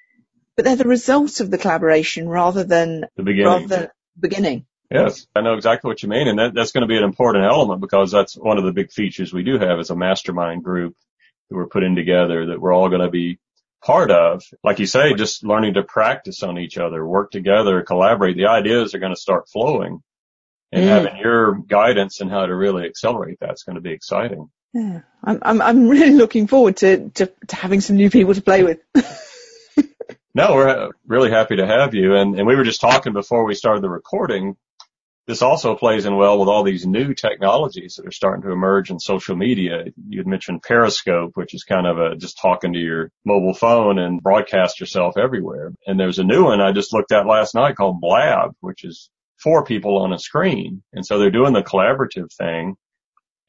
But 0.56 0.64
they're 0.64 0.76
the 0.76 0.84
result 0.84 1.40
of 1.40 1.50
the 1.50 1.58
collaboration 1.58 2.28
rather 2.28 2.64
than 2.64 3.06
the 3.16 3.22
beginning. 3.22 3.46
Rather 3.46 3.66
than 3.66 3.88
beginning. 4.18 4.66
Yes, 4.90 5.26
I 5.34 5.40
know 5.40 5.54
exactly 5.54 5.88
what 5.88 6.02
you 6.02 6.08
mean, 6.10 6.28
and 6.28 6.38
that, 6.38 6.52
that's 6.52 6.72
going 6.72 6.82
to 6.82 6.88
be 6.88 6.98
an 6.98 7.04
important 7.04 7.46
element 7.46 7.80
because 7.80 8.10
that's 8.10 8.34
one 8.34 8.58
of 8.58 8.64
the 8.64 8.72
big 8.72 8.92
features 8.92 9.32
we 9.32 9.42
do 9.42 9.58
have 9.58 9.78
as 9.78 9.88
a 9.88 9.96
mastermind 9.96 10.62
group 10.64 10.94
that 11.48 11.56
we're 11.56 11.66
putting 11.66 11.96
together 11.96 12.46
that 12.46 12.60
we're 12.60 12.74
all 12.74 12.90
going 12.90 13.00
to 13.00 13.10
be 13.10 13.38
part 13.82 14.10
of. 14.10 14.42
Like 14.62 14.80
you 14.80 14.86
say, 14.86 15.14
just 15.14 15.44
learning 15.44 15.74
to 15.74 15.82
practice 15.82 16.42
on 16.42 16.58
each 16.58 16.76
other, 16.76 17.06
work 17.06 17.30
together, 17.30 17.80
collaborate. 17.82 18.36
The 18.36 18.46
ideas 18.46 18.94
are 18.94 18.98
going 18.98 19.14
to 19.14 19.20
start 19.20 19.48
flowing 19.48 20.02
and 20.72 20.84
mm. 20.84 20.88
having 20.88 21.16
your 21.18 21.54
guidance 21.54 22.20
and 22.20 22.30
how 22.30 22.46
to 22.46 22.54
really 22.54 22.86
accelerate 22.86 23.38
that's 23.40 23.62
going 23.64 23.76
to 23.76 23.82
be 23.82 23.92
exciting. 23.92 24.50
Yeah, 24.72 25.00
I'm 25.22 25.38
I'm 25.42 25.62
I'm 25.62 25.88
really 25.88 26.14
looking 26.14 26.46
forward 26.46 26.78
to 26.78 27.10
to, 27.10 27.32
to 27.48 27.56
having 27.56 27.80
some 27.80 27.96
new 27.96 28.10
people 28.10 28.34
to 28.34 28.40
play 28.40 28.62
with. 28.62 28.78
no, 30.34 30.54
we're 30.54 30.90
really 31.06 31.30
happy 31.30 31.56
to 31.56 31.66
have 31.66 31.94
you, 31.94 32.14
and 32.16 32.38
and 32.38 32.46
we 32.46 32.56
were 32.56 32.64
just 32.64 32.80
talking 32.80 33.12
before 33.12 33.44
we 33.44 33.54
started 33.54 33.82
the 33.82 33.90
recording. 33.90 34.56
This 35.26 35.42
also 35.42 35.76
plays 35.76 36.04
in 36.04 36.16
well 36.16 36.40
with 36.40 36.48
all 36.48 36.64
these 36.64 36.84
new 36.84 37.14
technologies 37.14 37.94
that 37.94 38.06
are 38.06 38.12
starting 38.12 38.42
to 38.42 38.50
emerge 38.50 38.90
in 38.90 38.98
social 38.98 39.36
media. 39.36 39.84
You 40.08 40.18
had 40.18 40.26
mentioned 40.26 40.62
Periscope, 40.62 41.32
which 41.34 41.54
is 41.54 41.62
kind 41.62 41.86
of 41.86 41.98
a 41.98 42.16
just 42.16 42.38
talking 42.40 42.72
to 42.72 42.78
your 42.78 43.12
mobile 43.24 43.54
phone 43.54 44.00
and 44.00 44.20
broadcast 44.20 44.80
yourself 44.80 45.16
everywhere. 45.16 45.74
And 45.86 46.00
there's 46.00 46.18
a 46.18 46.24
new 46.24 46.44
one 46.44 46.60
I 46.60 46.72
just 46.72 46.92
looked 46.92 47.12
at 47.12 47.26
last 47.26 47.54
night 47.54 47.76
called 47.76 48.00
Blab, 48.00 48.56
which 48.58 48.84
is 48.84 49.10
four 49.42 49.64
people 49.64 49.98
on 49.98 50.12
a 50.12 50.18
screen. 50.18 50.82
And 50.92 51.04
so 51.04 51.18
they're 51.18 51.30
doing 51.30 51.52
the 51.52 51.62
collaborative 51.62 52.32
thing. 52.36 52.76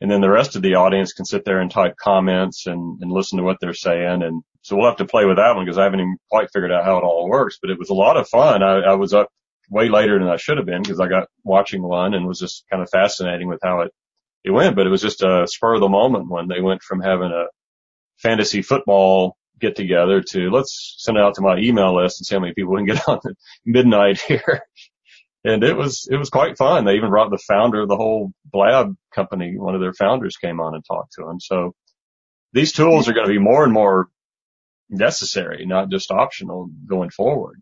And 0.01 0.11
then 0.11 0.21
the 0.21 0.29
rest 0.29 0.55
of 0.55 0.61
the 0.61 0.75
audience 0.75 1.13
can 1.13 1.25
sit 1.25 1.45
there 1.45 1.61
and 1.61 1.71
type 1.71 1.95
comments 1.97 2.67
and, 2.67 3.01
and 3.01 3.11
listen 3.11 3.37
to 3.37 3.43
what 3.43 3.57
they're 3.61 3.73
saying. 3.73 4.21
And 4.23 4.43
so 4.61 4.75
we'll 4.75 4.89
have 4.89 4.97
to 4.97 5.05
play 5.05 5.25
with 5.25 5.37
that 5.37 5.55
one 5.55 5.65
because 5.65 5.77
I 5.77 5.83
haven't 5.83 6.01
even 6.01 6.17
quite 6.29 6.49
figured 6.51 6.71
out 6.71 6.83
how 6.85 6.97
it 6.97 7.03
all 7.03 7.29
works, 7.29 7.57
but 7.61 7.71
it 7.71 7.79
was 7.79 7.89
a 7.89 7.93
lot 7.93 8.17
of 8.17 8.27
fun. 8.27 8.63
I, 8.63 8.79
I 8.79 8.95
was 8.95 9.13
up 9.13 9.29
way 9.69 9.89
later 9.89 10.19
than 10.19 10.27
I 10.27 10.37
should 10.37 10.57
have 10.57 10.65
been 10.65 10.81
because 10.81 10.99
I 10.99 11.07
got 11.07 11.29
watching 11.43 11.81
one 11.81 12.13
and 12.13 12.27
was 12.27 12.39
just 12.39 12.65
kind 12.69 12.83
of 12.83 12.89
fascinating 12.89 13.47
with 13.47 13.59
how 13.63 13.81
it, 13.81 13.91
it 14.43 14.51
went, 14.51 14.75
but 14.75 14.85
it 14.85 14.89
was 14.89 15.01
just 15.01 15.23
a 15.23 15.47
spur 15.47 15.75
of 15.75 15.81
the 15.81 15.89
moment 15.89 16.29
when 16.29 16.47
they 16.49 16.59
went 16.59 16.81
from 16.83 16.99
having 16.99 17.31
a 17.31 17.45
fantasy 18.17 18.61
football 18.61 19.37
get 19.59 19.75
together 19.75 20.21
to 20.21 20.49
let's 20.49 20.95
send 20.97 21.17
it 21.17 21.23
out 21.23 21.35
to 21.35 21.41
my 21.41 21.57
email 21.57 21.95
list 21.95 22.19
and 22.19 22.25
see 22.25 22.35
how 22.35 22.41
many 22.41 22.53
people 22.53 22.75
can 22.75 22.85
get 22.85 23.07
on 23.07 23.19
at 23.25 23.33
midnight 23.65 24.19
here 24.27 24.61
and 25.43 25.63
it 25.63 25.75
was 25.75 26.07
it 26.09 26.17
was 26.17 26.29
quite 26.29 26.57
fun. 26.57 26.85
They 26.85 26.95
even 26.95 27.09
brought 27.09 27.29
the 27.29 27.37
founder 27.37 27.81
of 27.81 27.89
the 27.89 27.97
whole 27.97 28.31
Blab 28.45 28.95
company. 29.13 29.57
One 29.57 29.75
of 29.75 29.81
their 29.81 29.93
founders 29.93 30.37
came 30.37 30.59
on 30.59 30.75
and 30.75 30.83
talked 30.85 31.13
to 31.13 31.27
him. 31.27 31.39
So 31.39 31.75
these 32.53 32.71
tools 32.71 33.07
are 33.07 33.13
going 33.13 33.27
to 33.27 33.33
be 33.33 33.39
more 33.39 33.63
and 33.63 33.73
more 33.73 34.07
necessary, 34.89 35.65
not 35.65 35.89
just 35.89 36.11
optional 36.11 36.69
going 36.87 37.09
forward. 37.09 37.61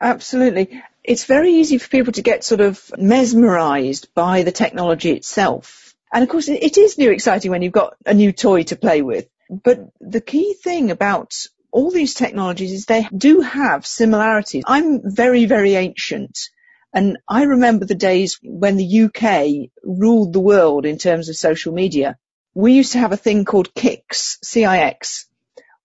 Absolutely. 0.00 0.82
It's 1.04 1.24
very 1.24 1.52
easy 1.54 1.78
for 1.78 1.88
people 1.88 2.12
to 2.14 2.22
get 2.22 2.44
sort 2.44 2.60
of 2.60 2.90
mesmerized 2.96 4.12
by 4.14 4.42
the 4.42 4.52
technology 4.52 5.12
itself. 5.12 5.94
And 6.12 6.22
of 6.22 6.28
course 6.28 6.48
it 6.48 6.76
is 6.76 6.98
new 6.98 7.10
exciting 7.10 7.50
when 7.50 7.62
you've 7.62 7.72
got 7.72 7.94
a 8.06 8.14
new 8.14 8.32
toy 8.32 8.64
to 8.64 8.76
play 8.76 9.02
with. 9.02 9.28
But 9.50 9.80
the 10.00 10.20
key 10.20 10.54
thing 10.54 10.90
about 10.90 11.34
all 11.70 11.90
these 11.90 12.14
technologies 12.14 12.72
is 12.72 12.84
they 12.84 13.06
do 13.16 13.40
have 13.40 13.86
similarities. 13.86 14.64
I'm 14.66 15.00
very, 15.04 15.46
very 15.46 15.74
ancient 15.74 16.38
and 16.92 17.18
I 17.26 17.44
remember 17.44 17.84
the 17.86 17.94
days 17.94 18.38
when 18.42 18.76
the 18.76 19.02
UK 19.04 19.70
ruled 19.82 20.32
the 20.32 20.40
world 20.40 20.84
in 20.84 20.98
terms 20.98 21.28
of 21.28 21.36
social 21.36 21.72
media. 21.72 22.18
We 22.54 22.74
used 22.74 22.92
to 22.92 22.98
have 22.98 23.12
a 23.12 23.16
thing 23.16 23.46
called 23.46 23.70
CIX, 23.74 24.38
C-I-X, 24.42 25.26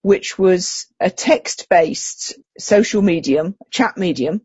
which 0.01 0.37
was 0.37 0.87
a 0.99 1.09
text-based 1.09 2.35
social 2.59 3.01
medium, 3.01 3.55
chat 3.71 3.97
medium, 3.97 4.41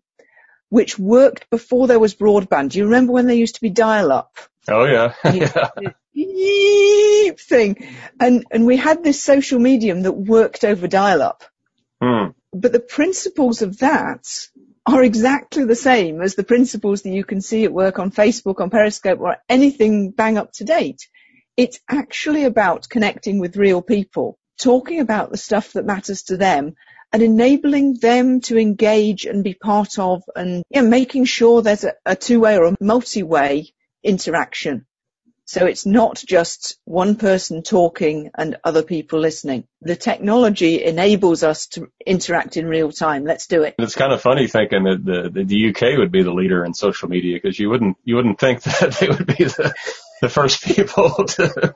which 0.69 0.99
worked 0.99 1.51
before 1.51 1.89
there 1.89 1.99
was 1.99 2.15
broadband. 2.15 2.71
Do 2.71 2.79
you 2.79 2.85
remember 2.85 3.13
when 3.13 3.27
there 3.27 3.37
used 3.37 3.57
to 3.57 3.61
be 3.61 3.71
dial-up? 3.71 4.39
Oh 4.69 4.85
yeah. 4.85 5.15
yeah. 6.15 7.33
thing. 7.39 7.89
And, 8.21 8.47
and 8.53 8.67
we 8.67 8.77
had 8.77 9.03
this 9.03 9.23
social 9.23 9.59
medium 9.59 10.03
that 10.03 10.13
worked 10.13 10.65
over 10.65 10.87
dial-up. 10.87 11.43
Hmm. 12.01 12.31
But 12.53 12.73
the 12.73 12.81
principles 12.81 13.63
of 13.63 13.79
that 13.79 14.27
are 14.87 15.03
exactly 15.03 15.65
the 15.65 15.77
same 15.77 16.21
as 16.21 16.35
the 16.35 16.45
principles 16.45 17.03
that 17.03 17.11
you 17.11 17.25
can 17.25 17.41
see 17.41 17.65
at 17.65 17.73
work 17.73 17.99
on 17.99 18.11
Facebook, 18.11 18.61
on 18.61 18.71
Periscope, 18.71 19.21
or 19.21 19.37
anything 19.49 20.11
bang 20.11 20.39
up 20.39 20.53
to 20.55 20.65
date. 20.65 21.09
It's 21.57 21.81
actually 21.89 22.45
about 22.45 22.89
connecting 22.89 23.39
with 23.39 23.57
real 23.57 23.83
people, 23.83 24.39
talking 24.61 25.01
about 25.01 25.31
the 25.31 25.37
stuff 25.37 25.73
that 25.73 25.87
matters 25.87 26.25
to 26.25 26.37
them 26.37 26.75
and 27.13 27.23
enabling 27.23 27.99
them 27.99 28.41
to 28.41 28.59
engage 28.59 29.27
and 29.27 29.45
be 29.45 29.55
part 29.55 29.99
of 29.99 30.23
and 30.35 30.65
yeah, 30.71 30.81
making 30.81 31.27
sure 31.27 31.63
there's 31.63 31.85
a, 31.85 31.95
a 32.07 32.17
two-way 32.17 32.57
or 32.57 32.65
a 32.65 32.77
multi-way 32.81 33.73
interaction. 34.03 34.87
So 35.53 35.67
it's 35.67 35.85
not 35.85 36.17
just 36.17 36.79
one 36.87 37.17
person 37.17 37.63
talking 37.63 38.31
and 38.35 38.57
other 38.65 38.83
people 38.83 39.19
listening. 39.19 39.69
The 39.83 39.97
technology 39.97 40.83
enables 40.83 41.43
us 41.43 41.67
to 41.73 41.89
interact 42.07 42.57
in 42.57 42.65
real 42.65 42.91
time. 42.91 43.27
Let's 43.27 43.49
do 43.49 43.63
it. 43.63 43.75
It's 43.79 43.95
kind 43.95 44.15
of 44.15 44.23
funny 44.23 44.47
thinking 44.47 44.85
that 44.85 45.05
the, 45.05 45.45
the 45.45 45.69
UK 45.69 45.99
would 45.99 46.11
be 46.11 46.23
the 46.23 46.33
leader 46.33 46.65
in 46.65 46.73
social 46.73 47.11
media 47.11 47.37
because 47.37 47.59
you 47.59 47.69
wouldn't, 47.69 47.99
you 48.03 48.17
wouldn't 48.17 48.41
think 48.41 48.63
that 48.63 48.97
they 48.99 49.09
would 49.09 49.27
be 49.27 49.45
the, 49.45 49.75
the 50.23 50.31
first 50.31 50.65
people 50.65 51.11
to 51.27 51.75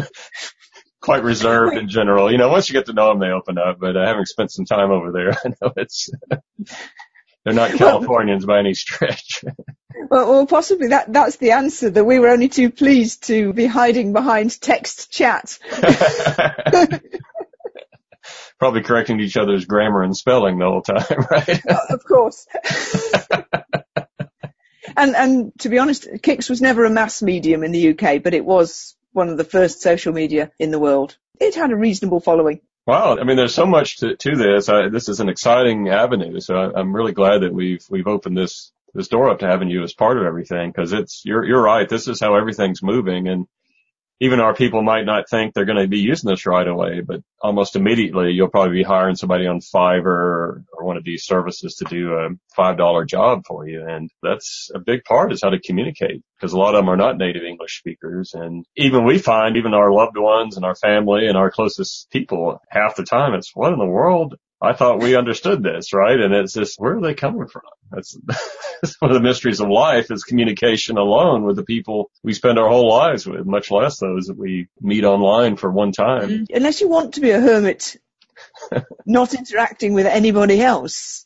quite 1.00 1.22
reserved 1.22 1.76
in 1.76 1.88
general. 1.88 2.32
You 2.32 2.38
know, 2.38 2.48
once 2.48 2.68
you 2.68 2.72
get 2.72 2.86
to 2.86 2.94
know 2.94 3.10
them, 3.10 3.20
they 3.20 3.28
open 3.28 3.58
up, 3.58 3.78
but 3.78 3.96
uh, 3.96 4.04
having 4.04 4.24
spent 4.24 4.50
some 4.50 4.64
time 4.64 4.90
over 4.90 5.12
there, 5.12 5.34
I 5.34 5.50
know 5.62 5.72
it's, 5.76 6.10
they're 7.48 7.68
not 7.68 7.78
Californians 7.78 8.44
by 8.44 8.58
any 8.58 8.74
stretch. 8.74 9.44
Well, 10.10 10.30
well, 10.30 10.46
possibly 10.46 10.88
that, 10.88 11.12
that's 11.12 11.38
the 11.38 11.50
answer, 11.50 11.90
that 11.90 12.04
we 12.04 12.20
were 12.20 12.28
only 12.28 12.48
too 12.48 12.70
pleased 12.70 13.24
to 13.24 13.52
be 13.52 13.66
hiding 13.66 14.12
behind 14.12 14.58
text 14.60 15.10
chat. 15.10 15.58
Probably 18.60 18.82
correcting 18.82 19.18
each 19.18 19.36
other's 19.36 19.64
grammar 19.64 20.04
and 20.04 20.16
spelling 20.16 20.58
the 20.58 20.66
whole 20.66 20.82
time, 20.82 21.26
right? 21.30 21.60
Of 21.90 22.04
course. 22.04 22.46
and, 24.96 25.16
and 25.16 25.52
to 25.58 25.68
be 25.68 25.78
honest, 25.78 26.06
CIX 26.22 26.48
was 26.48 26.62
never 26.62 26.84
a 26.84 26.90
mass 26.90 27.20
medium 27.20 27.64
in 27.64 27.72
the 27.72 27.90
UK, 27.90 28.22
but 28.22 28.34
it 28.34 28.44
was 28.44 28.94
one 29.12 29.30
of 29.30 29.36
the 29.36 29.42
first 29.42 29.82
social 29.82 30.12
media 30.12 30.52
in 30.60 30.70
the 30.70 30.78
world. 30.78 31.16
It 31.40 31.56
had 31.56 31.72
a 31.72 31.76
reasonable 31.76 32.20
following. 32.20 32.60
Wow, 32.88 33.18
I 33.20 33.24
mean, 33.24 33.36
there's 33.36 33.54
so 33.54 33.66
much 33.66 33.98
to, 33.98 34.16
to 34.16 34.34
this. 34.34 34.70
I, 34.70 34.88
this 34.88 35.10
is 35.10 35.20
an 35.20 35.28
exciting 35.28 35.90
avenue, 35.90 36.40
so 36.40 36.54
I, 36.56 36.80
I'm 36.80 36.96
really 36.96 37.12
glad 37.12 37.42
that 37.42 37.52
we've 37.52 37.84
we've 37.90 38.06
opened 38.06 38.34
this 38.34 38.72
this 38.94 39.08
door 39.08 39.28
up 39.28 39.40
to 39.40 39.46
having 39.46 39.68
you 39.68 39.82
as 39.82 39.92
part 39.92 40.16
of 40.16 40.24
everything 40.24 40.70
because 40.70 40.94
it's 40.94 41.22
you're 41.22 41.44
you're 41.44 41.62
right. 41.62 41.86
This 41.86 42.08
is 42.08 42.18
how 42.18 42.34
everything's 42.34 42.82
moving, 42.82 43.28
and 43.28 43.46
even 44.20 44.40
our 44.40 44.54
people 44.54 44.82
might 44.82 45.04
not 45.04 45.28
think 45.28 45.54
they're 45.54 45.64
going 45.64 45.80
to 45.80 45.86
be 45.86 45.98
using 45.98 46.28
this 46.28 46.46
right 46.46 46.66
away, 46.66 47.00
but 47.00 47.20
almost 47.40 47.76
immediately 47.76 48.32
you'll 48.32 48.48
probably 48.48 48.78
be 48.78 48.82
hiring 48.82 49.14
somebody 49.14 49.46
on 49.46 49.60
Fiverr 49.60 50.04
or, 50.06 50.64
one 50.80 50.96
of 50.96 51.04
these 51.04 51.24
services 51.24 51.74
to 51.74 51.84
do 51.84 52.14
a 52.14 52.30
five 52.56 52.78
dollar 52.78 53.04
job 53.04 53.42
for 53.46 53.68
you, 53.68 53.84
and 53.86 54.10
that's 54.22 54.70
a 54.74 54.78
big 54.78 55.04
part 55.04 55.32
is 55.32 55.42
how 55.42 55.50
to 55.50 55.60
communicate 55.60 56.22
because 56.36 56.54
a 56.54 56.58
lot 56.58 56.74
of 56.74 56.80
them 56.80 56.88
are 56.88 56.96
not 56.96 57.18
native 57.18 57.42
English 57.42 57.78
speakers, 57.78 58.32
and 58.32 58.64
even 58.74 59.04
we 59.04 59.18
find 59.18 59.58
even 59.58 59.74
our 59.74 59.92
loved 59.92 60.16
ones 60.16 60.56
and 60.56 60.64
our 60.64 60.74
family 60.74 61.26
and 61.26 61.36
our 61.36 61.50
closest 61.50 62.10
people 62.10 62.58
half 62.70 62.96
the 62.96 63.04
time 63.04 63.34
it's 63.34 63.54
what 63.54 63.72
in 63.72 63.78
the 63.78 63.84
world 63.84 64.34
I 64.60 64.72
thought 64.72 65.02
we 65.02 65.16
understood 65.16 65.62
this, 65.62 65.92
right? 65.92 66.18
And 66.18 66.34
it's 66.34 66.52
just, 66.52 66.80
where 66.80 66.96
are 66.96 67.00
they 67.00 67.14
coming 67.14 67.46
from? 67.46 67.62
That's, 67.90 68.18
that's 68.82 69.00
one 69.00 69.10
of 69.10 69.14
the 69.14 69.22
mysteries 69.22 69.60
of 69.60 69.68
life 69.68 70.10
is 70.10 70.24
communication 70.24 70.98
alone 70.98 71.44
with 71.44 71.56
the 71.56 71.64
people 71.64 72.10
we 72.24 72.34
spend 72.34 72.58
our 72.58 72.68
whole 72.68 72.88
lives 72.88 73.26
with, 73.26 73.46
much 73.46 73.70
less 73.70 73.98
those 73.98 74.26
that 74.26 74.36
we 74.36 74.68
meet 74.80 75.04
online 75.04 75.56
for 75.56 75.70
one 75.70 75.92
time. 75.92 76.28
Mm-hmm. 76.28 76.56
Unless 76.56 76.80
you 76.80 76.88
want 76.88 77.14
to 77.14 77.20
be 77.20 77.30
a 77.30 77.40
hermit 77.40 77.96
not 79.06 79.34
interacting 79.34 79.94
with 79.94 80.06
anybody 80.06 80.60
else. 80.60 81.24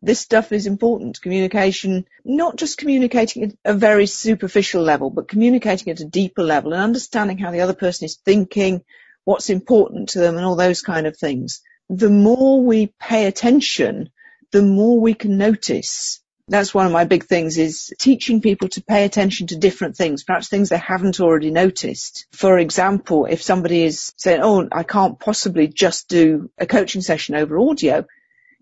This 0.00 0.20
stuff 0.20 0.52
is 0.52 0.66
important. 0.66 1.20
Communication, 1.20 2.06
not 2.24 2.56
just 2.56 2.78
communicating 2.78 3.44
at 3.44 3.54
a 3.64 3.74
very 3.74 4.06
superficial 4.06 4.82
level, 4.82 5.10
but 5.10 5.26
communicating 5.26 5.90
at 5.92 6.00
a 6.00 6.04
deeper 6.04 6.44
level 6.44 6.72
and 6.72 6.82
understanding 6.82 7.38
how 7.38 7.50
the 7.50 7.62
other 7.62 7.74
person 7.74 8.04
is 8.04 8.16
thinking, 8.24 8.84
what's 9.24 9.50
important 9.50 10.10
to 10.10 10.20
them 10.20 10.36
and 10.36 10.44
all 10.44 10.54
those 10.54 10.82
kind 10.82 11.08
of 11.08 11.16
things. 11.16 11.62
The 11.90 12.10
more 12.10 12.62
we 12.62 12.92
pay 12.98 13.26
attention, 13.26 14.10
the 14.52 14.62
more 14.62 15.00
we 15.00 15.14
can 15.14 15.38
notice 15.38 16.20
that's 16.48 16.72
one 16.72 16.86
of 16.86 16.92
my 16.92 17.04
big 17.04 17.24
things 17.24 17.58
is 17.58 17.92
teaching 17.98 18.40
people 18.40 18.68
to 18.70 18.82
pay 18.82 19.04
attention 19.04 19.48
to 19.48 19.58
different 19.58 19.96
things, 19.96 20.24
perhaps 20.24 20.48
things 20.48 20.70
they 20.70 20.78
haven't 20.78 21.20
already 21.20 21.50
noticed. 21.50 22.26
For 22.32 22.58
example, 22.58 23.26
if 23.26 23.42
somebody 23.42 23.84
is 23.84 24.14
saying, 24.16 24.40
oh, 24.42 24.66
I 24.72 24.82
can't 24.82 25.20
possibly 25.20 25.68
just 25.68 26.08
do 26.08 26.50
a 26.56 26.66
coaching 26.66 27.02
session 27.02 27.34
over 27.34 27.58
audio, 27.58 28.06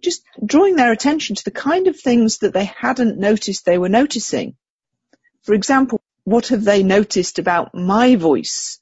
just 0.02 0.24
drawing 0.44 0.76
their 0.76 0.92
attention 0.92 1.36
to 1.36 1.44
the 1.44 1.52
kind 1.52 1.86
of 1.86 1.98
things 1.98 2.38
that 2.38 2.52
they 2.52 2.64
hadn't 2.64 3.18
noticed 3.18 3.64
they 3.64 3.78
were 3.78 3.88
noticing. 3.88 4.56
For 5.42 5.54
example, 5.54 6.00
what 6.24 6.48
have 6.48 6.64
they 6.64 6.82
noticed 6.82 7.38
about 7.38 7.72
my 7.72 8.16
voice 8.16 8.80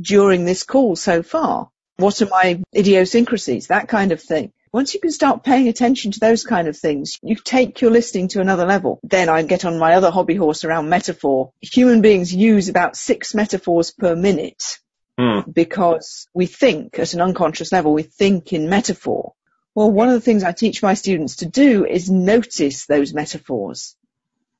during 0.00 0.44
this 0.44 0.62
call 0.62 0.94
so 0.94 1.24
far? 1.24 1.70
What 1.98 2.20
are 2.20 2.26
my 2.26 2.62
idiosyncrasies? 2.74 3.68
That 3.68 3.88
kind 3.88 4.12
of 4.12 4.20
thing. 4.20 4.52
Once 4.70 4.92
you 4.92 5.00
can 5.00 5.10
start 5.10 5.42
paying 5.42 5.68
attention 5.68 6.12
to 6.12 6.20
those 6.20 6.44
kind 6.44 6.68
of 6.68 6.76
things, 6.76 7.18
you 7.22 7.36
take 7.36 7.80
your 7.80 7.90
listening 7.90 8.28
to 8.28 8.40
another 8.42 8.66
level. 8.66 9.00
Then 9.02 9.30
I 9.30 9.42
get 9.42 9.64
on 9.64 9.78
my 9.78 9.94
other 9.94 10.10
hobby 10.10 10.34
horse 10.34 10.64
around 10.64 10.90
metaphor. 10.90 11.52
Human 11.62 12.02
beings 12.02 12.34
use 12.34 12.68
about 12.68 12.96
six 12.96 13.34
metaphors 13.34 13.90
per 13.90 14.14
minute 14.14 14.78
mm. 15.18 15.50
because 15.50 16.28
we 16.34 16.44
think 16.44 16.98
at 16.98 17.14
an 17.14 17.22
unconscious 17.22 17.72
level, 17.72 17.94
we 17.94 18.02
think 18.02 18.52
in 18.52 18.68
metaphor. 18.68 19.32
Well, 19.74 19.90
one 19.90 20.08
of 20.08 20.14
the 20.14 20.20
things 20.20 20.44
I 20.44 20.52
teach 20.52 20.82
my 20.82 20.92
students 20.92 21.36
to 21.36 21.46
do 21.46 21.86
is 21.86 22.10
notice 22.10 22.84
those 22.84 23.14
metaphors. 23.14 23.96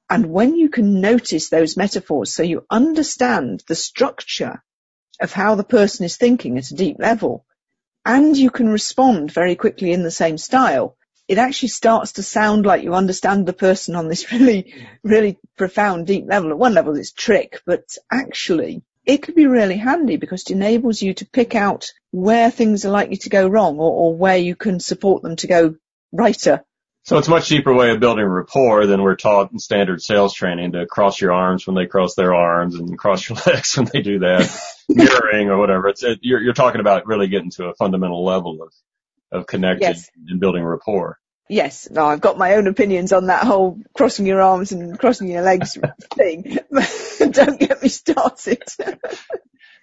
And 0.09 0.27
when 0.31 0.55
you 0.55 0.71
can 0.71 1.01
notice 1.01 1.51
those 1.51 1.77
metaphors, 1.77 2.33
so 2.33 2.43
you 2.43 2.65
understand 2.71 3.65
the 3.69 3.75
structure 3.75 4.63
of 5.21 5.33
how 5.33 5.55
the 5.55 5.65
person 5.65 6.05
is 6.05 6.17
thinking 6.17 6.59
at 6.59 6.71
a 6.71 6.75
deep 6.75 6.97
level, 6.99 7.45
and 8.05 8.37
you 8.37 8.51
can 8.51 8.69
respond 8.69 9.33
very 9.33 9.57
quickly 9.57 9.93
in 9.93 10.03
the 10.03 10.11
same 10.11 10.39
style, 10.39 10.97
it 11.29 11.39
actually 11.39 11.69
starts 11.69 12.13
to 12.13 12.23
sound 12.23 12.65
like 12.65 12.85
you 12.85 12.95
understand 12.95 13.47
the 13.47 13.53
person 13.53 13.97
on 13.97 14.09
this 14.09 14.31
really, 14.33 14.75
really 15.03 15.39
profound, 15.57 16.07
deep 16.07 16.27
level. 16.29 16.51
At 16.51 16.59
one 16.59 16.75
level, 16.75 16.97
it's 16.97 17.13
trick, 17.13 17.61
but 17.67 17.85
actually, 18.11 18.83
it 19.05 19.23
could 19.23 19.35
be 19.35 19.47
really 19.47 19.77
handy 19.77 20.17
because 20.17 20.43
it 20.43 20.51
enables 20.51 21.03
you 21.03 21.15
to 21.15 21.27
pick 21.27 21.55
out 21.55 21.93
where 22.11 22.51
things 22.51 22.85
are 22.85 22.91
likely 22.91 23.17
to 23.19 23.29
go 23.29 23.49
wrong 23.49 23.79
or, 23.79 23.91
or 23.91 24.17
where 24.17 24.37
you 24.37 24.57
can 24.57 24.81
support 24.81 25.23
them 25.23 25.37
to 25.37 25.47
go 25.47 25.77
righter 26.13 26.65
so 27.07 27.19
it's 27.19 27.29
a 27.29 27.31
much 27.31 27.49
cheaper 27.49 27.73
way 27.73 27.91
of 27.91 28.01
building 28.01 28.25
rapport 28.25 28.85
than 28.87 29.01
we're 29.01 29.15
taught 29.15 29.53
in 29.53 29.61
standard 29.61 30.03
sales 30.03 30.35
training 30.35 30.73
to 30.73 30.87
cross 30.87 31.21
your 31.21 31.33
arms 31.33 31.65
when 31.65 31.77
they 31.77 31.87
cross 31.87 32.17
their 32.17 32.35
arms 32.35 32.75
and 32.75 32.99
cross 32.99 33.29
your 33.29 33.39
legs 33.47 33.77
when 33.77 33.89
they 33.93 34.03
do 34.03 34.19
that, 34.19 34.51
mirroring 34.89 35.49
or 35.49 35.57
whatever. 35.57 35.89
It's 35.89 36.03
it, 36.03 36.19
you're, 36.23 36.41
you're 36.41 36.53
talking 36.53 36.81
about 36.81 37.07
really 37.07 37.29
getting 37.29 37.51
to 37.53 37.67
a 37.67 37.75
fundamental 37.75 38.25
level 38.25 38.61
of 38.61 38.73
of 39.31 39.47
connected 39.47 39.83
yes. 39.83 40.11
and 40.29 40.41
building 40.41 40.65
rapport. 40.65 41.19
Yes, 41.49 41.89
no, 41.91 42.07
I've 42.07 42.21
got 42.21 42.39
my 42.39 42.55
own 42.55 42.67
opinions 42.67 43.13
on 43.13 43.27
that 43.27 43.45
whole 43.45 43.79
crossing 43.95 44.27
your 44.27 44.43
arms 44.43 44.73
and 44.73 44.99
crossing 44.99 45.29
your 45.29 45.43
legs 45.43 45.79
thing. 46.15 46.59
Don't 47.31 47.61
get 47.61 47.83
me 47.83 47.89
started. 47.89 48.65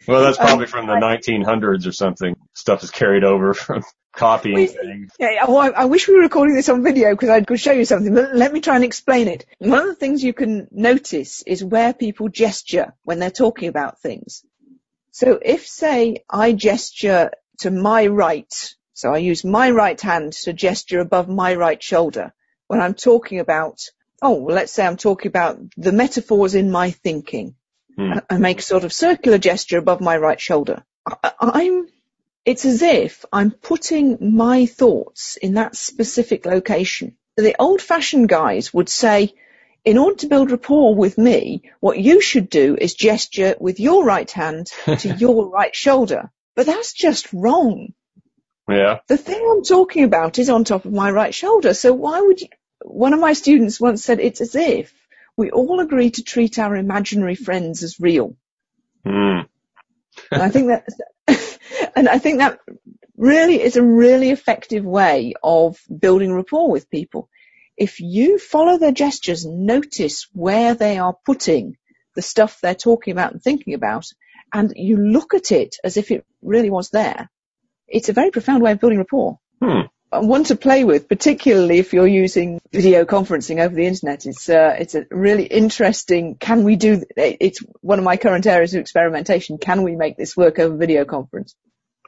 Well, 0.08 0.22
that's 0.22 0.38
probably 0.38 0.66
um, 0.66 0.72
from 0.72 0.88
the 0.88 0.94
1900s 0.94 1.88
or 1.88 1.92
something. 1.92 2.36
Stuff 2.54 2.84
is 2.84 2.92
carried 2.92 3.24
over 3.24 3.54
from 3.54 3.84
copying 4.16 4.56
we, 4.56 4.68
things. 4.68 5.12
Yeah, 5.20 5.46
well, 5.48 5.58
I, 5.58 5.70
I, 5.70 5.86
wish 5.86 6.08
we 6.08 6.16
were 6.16 6.22
recording 6.22 6.56
this 6.56 6.70
on 6.70 6.84
video 6.84 7.12
because 7.12 7.30
I 7.30 7.42
could 7.42 7.60
show 7.60 7.72
you 7.72 7.86
something, 7.86 8.14
but 8.14 8.36
let 8.36 8.54
me 8.54 8.62
try 8.62 8.76
and 8.76 8.84
explain 8.84 9.28
it. 9.28 9.46
One 9.60 9.80
of 9.80 9.88
the 9.88 9.96
things 9.96 10.24
you 10.24 10.34
can 10.34 10.68
notice 10.72 11.42
is 11.44 11.64
where 11.64 11.94
people 11.94 12.30
gesture 12.30 12.94
when 13.04 13.20
they're 13.20 13.32
talking 13.32 13.70
about 13.70 14.00
things. 14.02 14.44
So 15.12 15.40
if, 15.44 15.68
say, 15.68 16.24
I 16.30 16.54
gesture 16.54 17.32
to 17.60 17.72
my 17.72 18.08
right, 18.08 18.52
so 18.94 19.14
I 19.14 19.18
use 19.18 19.44
my 19.44 19.72
right 19.72 20.00
hand 20.00 20.34
to 20.44 20.54
gesture 20.54 21.00
above 21.00 21.30
my 21.30 21.56
right 21.56 21.82
shoulder 21.82 22.34
when 22.68 22.82
I'm 22.82 22.94
talking 22.94 23.40
about, 23.40 23.80
oh, 24.22 24.42
well, 24.42 24.56
let's 24.56 24.72
say 24.72 24.86
I'm 24.86 24.98
talking 24.98 25.30
about 25.30 25.60
the 25.78 25.92
metaphors 25.92 26.56
in 26.56 26.72
my 26.72 26.92
thinking. 26.92 27.56
Hmm. 27.98 28.14
I, 28.14 28.22
I 28.30 28.38
make 28.38 28.60
a 28.60 28.64
sort 28.64 28.84
of 28.84 28.94
circular 28.94 29.38
gesture 29.38 29.78
above 29.78 30.02
my 30.02 30.18
right 30.18 30.40
shoulder. 30.40 30.84
I, 31.06 31.32
I'm 31.40 31.88
it's 32.46 32.66
as 32.66 32.82
if 32.82 33.24
I'm 33.32 33.52
putting 33.52 34.36
my 34.36 34.66
thoughts 34.66 35.38
in 35.38 35.54
that 35.54 35.76
specific 35.76 36.46
location. 36.46 37.16
The 37.38 37.56
old 37.58 37.82
fashioned 37.82 38.28
guys 38.28 38.74
would 38.74 38.90
say, 38.90 39.34
in 39.86 39.98
order 39.98 40.18
to 40.18 40.28
build 40.28 40.52
rapport 40.52 40.94
with 40.94 41.18
me, 41.18 41.72
what 41.80 42.00
you 42.00 42.22
should 42.22 42.50
do 42.50 42.78
is 42.80 42.94
gesture 42.96 43.56
with 43.60 43.80
your 43.80 44.04
right 44.04 44.30
hand 44.30 44.68
to 44.86 45.16
your 45.16 45.50
right 45.50 45.76
shoulder. 45.76 46.32
But 46.56 46.66
that's 46.66 46.94
just 46.94 47.32
wrong. 47.34 47.94
Yeah. 48.70 49.00
The 49.08 49.18
thing 49.18 49.46
I'm 49.50 49.64
talking 49.64 50.04
about 50.04 50.38
is 50.38 50.50
on 50.50 50.64
top 50.64 50.86
of 50.86 50.94
my 50.94 51.12
right 51.12 51.34
shoulder. 51.34 51.74
So 51.74 51.94
why 51.94 52.22
would 52.22 52.42
you, 52.42 52.48
one 52.82 53.14
of 53.14 53.20
my 53.20 53.34
students 53.34 53.80
once 53.80 54.04
said 54.04 54.20
it's 54.20 54.42
as 54.42 54.56
if 54.56 54.94
we 55.38 55.52
all 55.52 55.80
agree 55.80 56.12
to 56.12 56.24
treat 56.24 56.60
our 56.60 56.76
imaginary 56.76 57.36
friends 57.36 57.84
as 57.84 58.00
real. 58.00 58.36
Mm. 59.06 59.48
I 60.32 60.50
think 60.50 60.68
that 60.68 60.88
and 61.96 62.08
I 62.08 62.20
think 62.20 62.40
that 62.40 62.60
really 63.18 63.62
is 63.62 63.76
a 63.76 63.84
really 63.84 64.32
effective 64.32 64.86
way 64.86 65.34
of 65.44 65.80
building 66.00 66.34
rapport 66.34 66.72
with 66.72 66.90
people. 66.90 67.30
If 67.78 68.00
you 68.00 68.38
follow 68.38 68.78
their 68.78 68.92
gestures, 68.92 69.46
notice 69.46 70.28
where 70.34 70.76
they 70.76 70.98
are 70.98 71.16
putting 71.26 71.78
the 72.16 72.22
stuff 72.22 72.60
they're 72.62 72.76
talking 72.76 73.12
about 73.12 73.34
and 73.34 73.42
thinking 73.42 73.74
about, 73.74 74.06
and 74.54 74.74
you 74.76 74.98
look 74.98 75.34
at 75.34 75.52
it 75.52 75.78
as 75.84 75.98
if 75.98 76.12
it 76.12 76.26
really 76.42 76.70
was 76.70 76.90
there, 76.90 77.30
it's 77.88 78.10
a 78.10 78.14
very 78.14 78.30
profound 78.30 78.62
way 78.62 78.72
of 78.72 78.80
building 78.80 79.00
rapport. 79.00 79.40
Hmm. 79.62 79.88
One 80.22 80.44
to 80.46 80.56
play 80.56 80.84
with, 80.84 81.08
particularly 81.08 81.80
if 81.80 81.94
you're 81.94 82.08
using 82.08 82.62
video 82.72 83.06
conferencing 83.06 83.60
over 83.60 83.74
the 83.74 83.86
internet. 83.86 84.26
It's 84.26 84.50
uh, 84.50 84.76
it's 84.80 84.96
a 84.96 85.06
really 85.10 85.46
interesting. 85.46 86.36
Can 86.36 86.64
we 86.64 86.76
do? 86.76 87.04
It's 87.16 87.60
one 87.82 88.00
of 88.00 88.06
my 88.06 88.18
current 88.18 88.46
areas 88.46 88.74
of 88.74 88.82
experimentation. 88.82 89.58
Can 89.58 89.84
we 89.84 89.96
make 89.96 90.18
this 90.18 90.36
work 90.38 90.60
over 90.60 90.76
video 90.76 91.06
conference? 91.06 91.56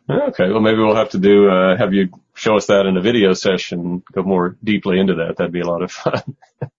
Okay, 0.10 0.52
well 0.52 0.62
maybe 0.62 0.78
we'll 0.78 0.96
have 0.96 1.10
to 1.12 1.18
do 1.18 1.50
uh, 1.50 1.78
have 1.78 1.94
you 1.94 2.10
show 2.36 2.58
us 2.58 2.68
that 2.68 2.86
in 2.86 2.96
a 2.96 3.02
video 3.02 3.34
session, 3.34 4.04
go 4.12 4.22
more 4.22 4.56
deeply 4.64 5.00
into 5.00 5.16
that. 5.16 5.38
That'd 5.38 5.52
be 5.52 5.62
a 5.62 5.68
lot 5.68 5.82
of 5.82 5.92
fun. 5.92 6.36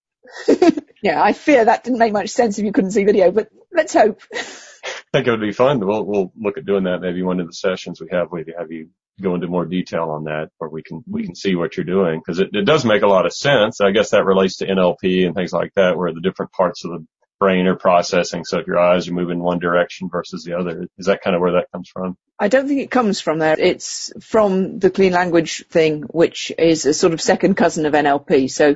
yeah, 1.01 1.21
I 1.21 1.33
fear 1.33 1.65
that 1.65 1.83
didn't 1.83 1.99
make 1.99 2.13
much 2.13 2.29
sense 2.29 2.57
if 2.57 2.65
you 2.65 2.71
couldn't 2.71 2.91
see 2.91 3.03
video, 3.03 3.31
but 3.31 3.49
let's 3.71 3.93
hope. 3.93 4.21
I 4.33 5.19
think 5.19 5.27
it 5.27 5.31
would 5.31 5.41
be 5.41 5.53
fun. 5.53 5.85
We'll 5.85 6.05
we'll 6.05 6.31
look 6.39 6.57
at 6.57 6.65
doing 6.65 6.83
that 6.83 7.01
maybe 7.01 7.23
one 7.23 7.39
of 7.39 7.47
the 7.47 7.53
sessions 7.53 7.99
we 7.99 8.09
have. 8.11 8.31
We 8.31 8.45
have 8.57 8.71
you 8.71 8.89
go 9.21 9.35
into 9.35 9.47
more 9.47 9.65
detail 9.65 10.09
on 10.11 10.25
that, 10.25 10.49
or 10.59 10.69
we 10.69 10.83
can 10.83 11.03
we 11.07 11.21
mm-hmm. 11.21 11.27
can 11.27 11.35
see 11.35 11.55
what 11.55 11.75
you're 11.75 11.85
doing 11.85 12.19
because 12.19 12.39
it, 12.39 12.49
it 12.53 12.65
does 12.65 12.85
make 12.85 13.01
a 13.01 13.07
lot 13.07 13.25
of 13.25 13.33
sense. 13.33 13.81
I 13.81 13.91
guess 13.91 14.11
that 14.11 14.25
relates 14.25 14.57
to 14.57 14.67
NLP 14.67 15.25
and 15.25 15.35
things 15.35 15.53
like 15.53 15.73
that, 15.75 15.97
where 15.97 16.13
the 16.13 16.21
different 16.21 16.51
parts 16.51 16.85
of 16.85 16.91
the 16.91 17.05
brain 17.39 17.67
are 17.67 17.75
processing. 17.75 18.45
So 18.45 18.59
if 18.59 18.67
your 18.67 18.79
eyes 18.79 19.07
are 19.07 19.13
moving 19.13 19.39
one 19.39 19.59
direction 19.59 20.09
versus 20.11 20.43
the 20.43 20.57
other, 20.57 20.87
is 20.97 21.05
that 21.05 21.21
kind 21.21 21.35
of 21.35 21.41
where 21.41 21.53
that 21.53 21.71
comes 21.71 21.89
from? 21.89 22.17
I 22.39 22.47
don't 22.47 22.67
think 22.67 22.81
it 22.81 22.91
comes 22.91 23.19
from 23.19 23.39
there. 23.39 23.59
It's 23.59 24.11
from 24.21 24.79
the 24.79 24.89
clean 24.89 25.13
language 25.13 25.65
thing, 25.67 26.03
which 26.03 26.51
is 26.57 26.85
a 26.85 26.93
sort 26.93 27.13
of 27.13 27.21
second 27.21 27.55
cousin 27.55 27.85
of 27.85 27.93
NLP. 27.93 28.49
So 28.49 28.75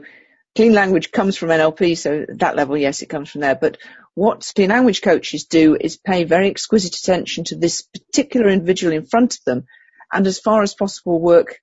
clean 0.55 0.73
language 0.73 1.11
comes 1.11 1.37
from 1.37 1.49
NLP. 1.49 1.97
So 1.97 2.25
that 2.37 2.55
level, 2.55 2.77
yes, 2.77 3.01
it 3.01 3.09
comes 3.09 3.29
from 3.29 3.41
there. 3.41 3.55
But 3.55 3.77
what 4.13 4.51
clean 4.55 4.69
language 4.69 5.01
coaches 5.01 5.45
do 5.45 5.75
is 5.79 5.97
pay 5.97 6.23
very 6.23 6.49
exquisite 6.49 6.95
attention 6.95 7.45
to 7.45 7.55
this 7.55 7.81
particular 7.81 8.49
individual 8.49 8.93
in 8.93 9.05
front 9.05 9.35
of 9.35 9.43
them. 9.45 9.65
And 10.11 10.27
as 10.27 10.39
far 10.39 10.61
as 10.61 10.73
possible 10.73 11.19
work 11.19 11.59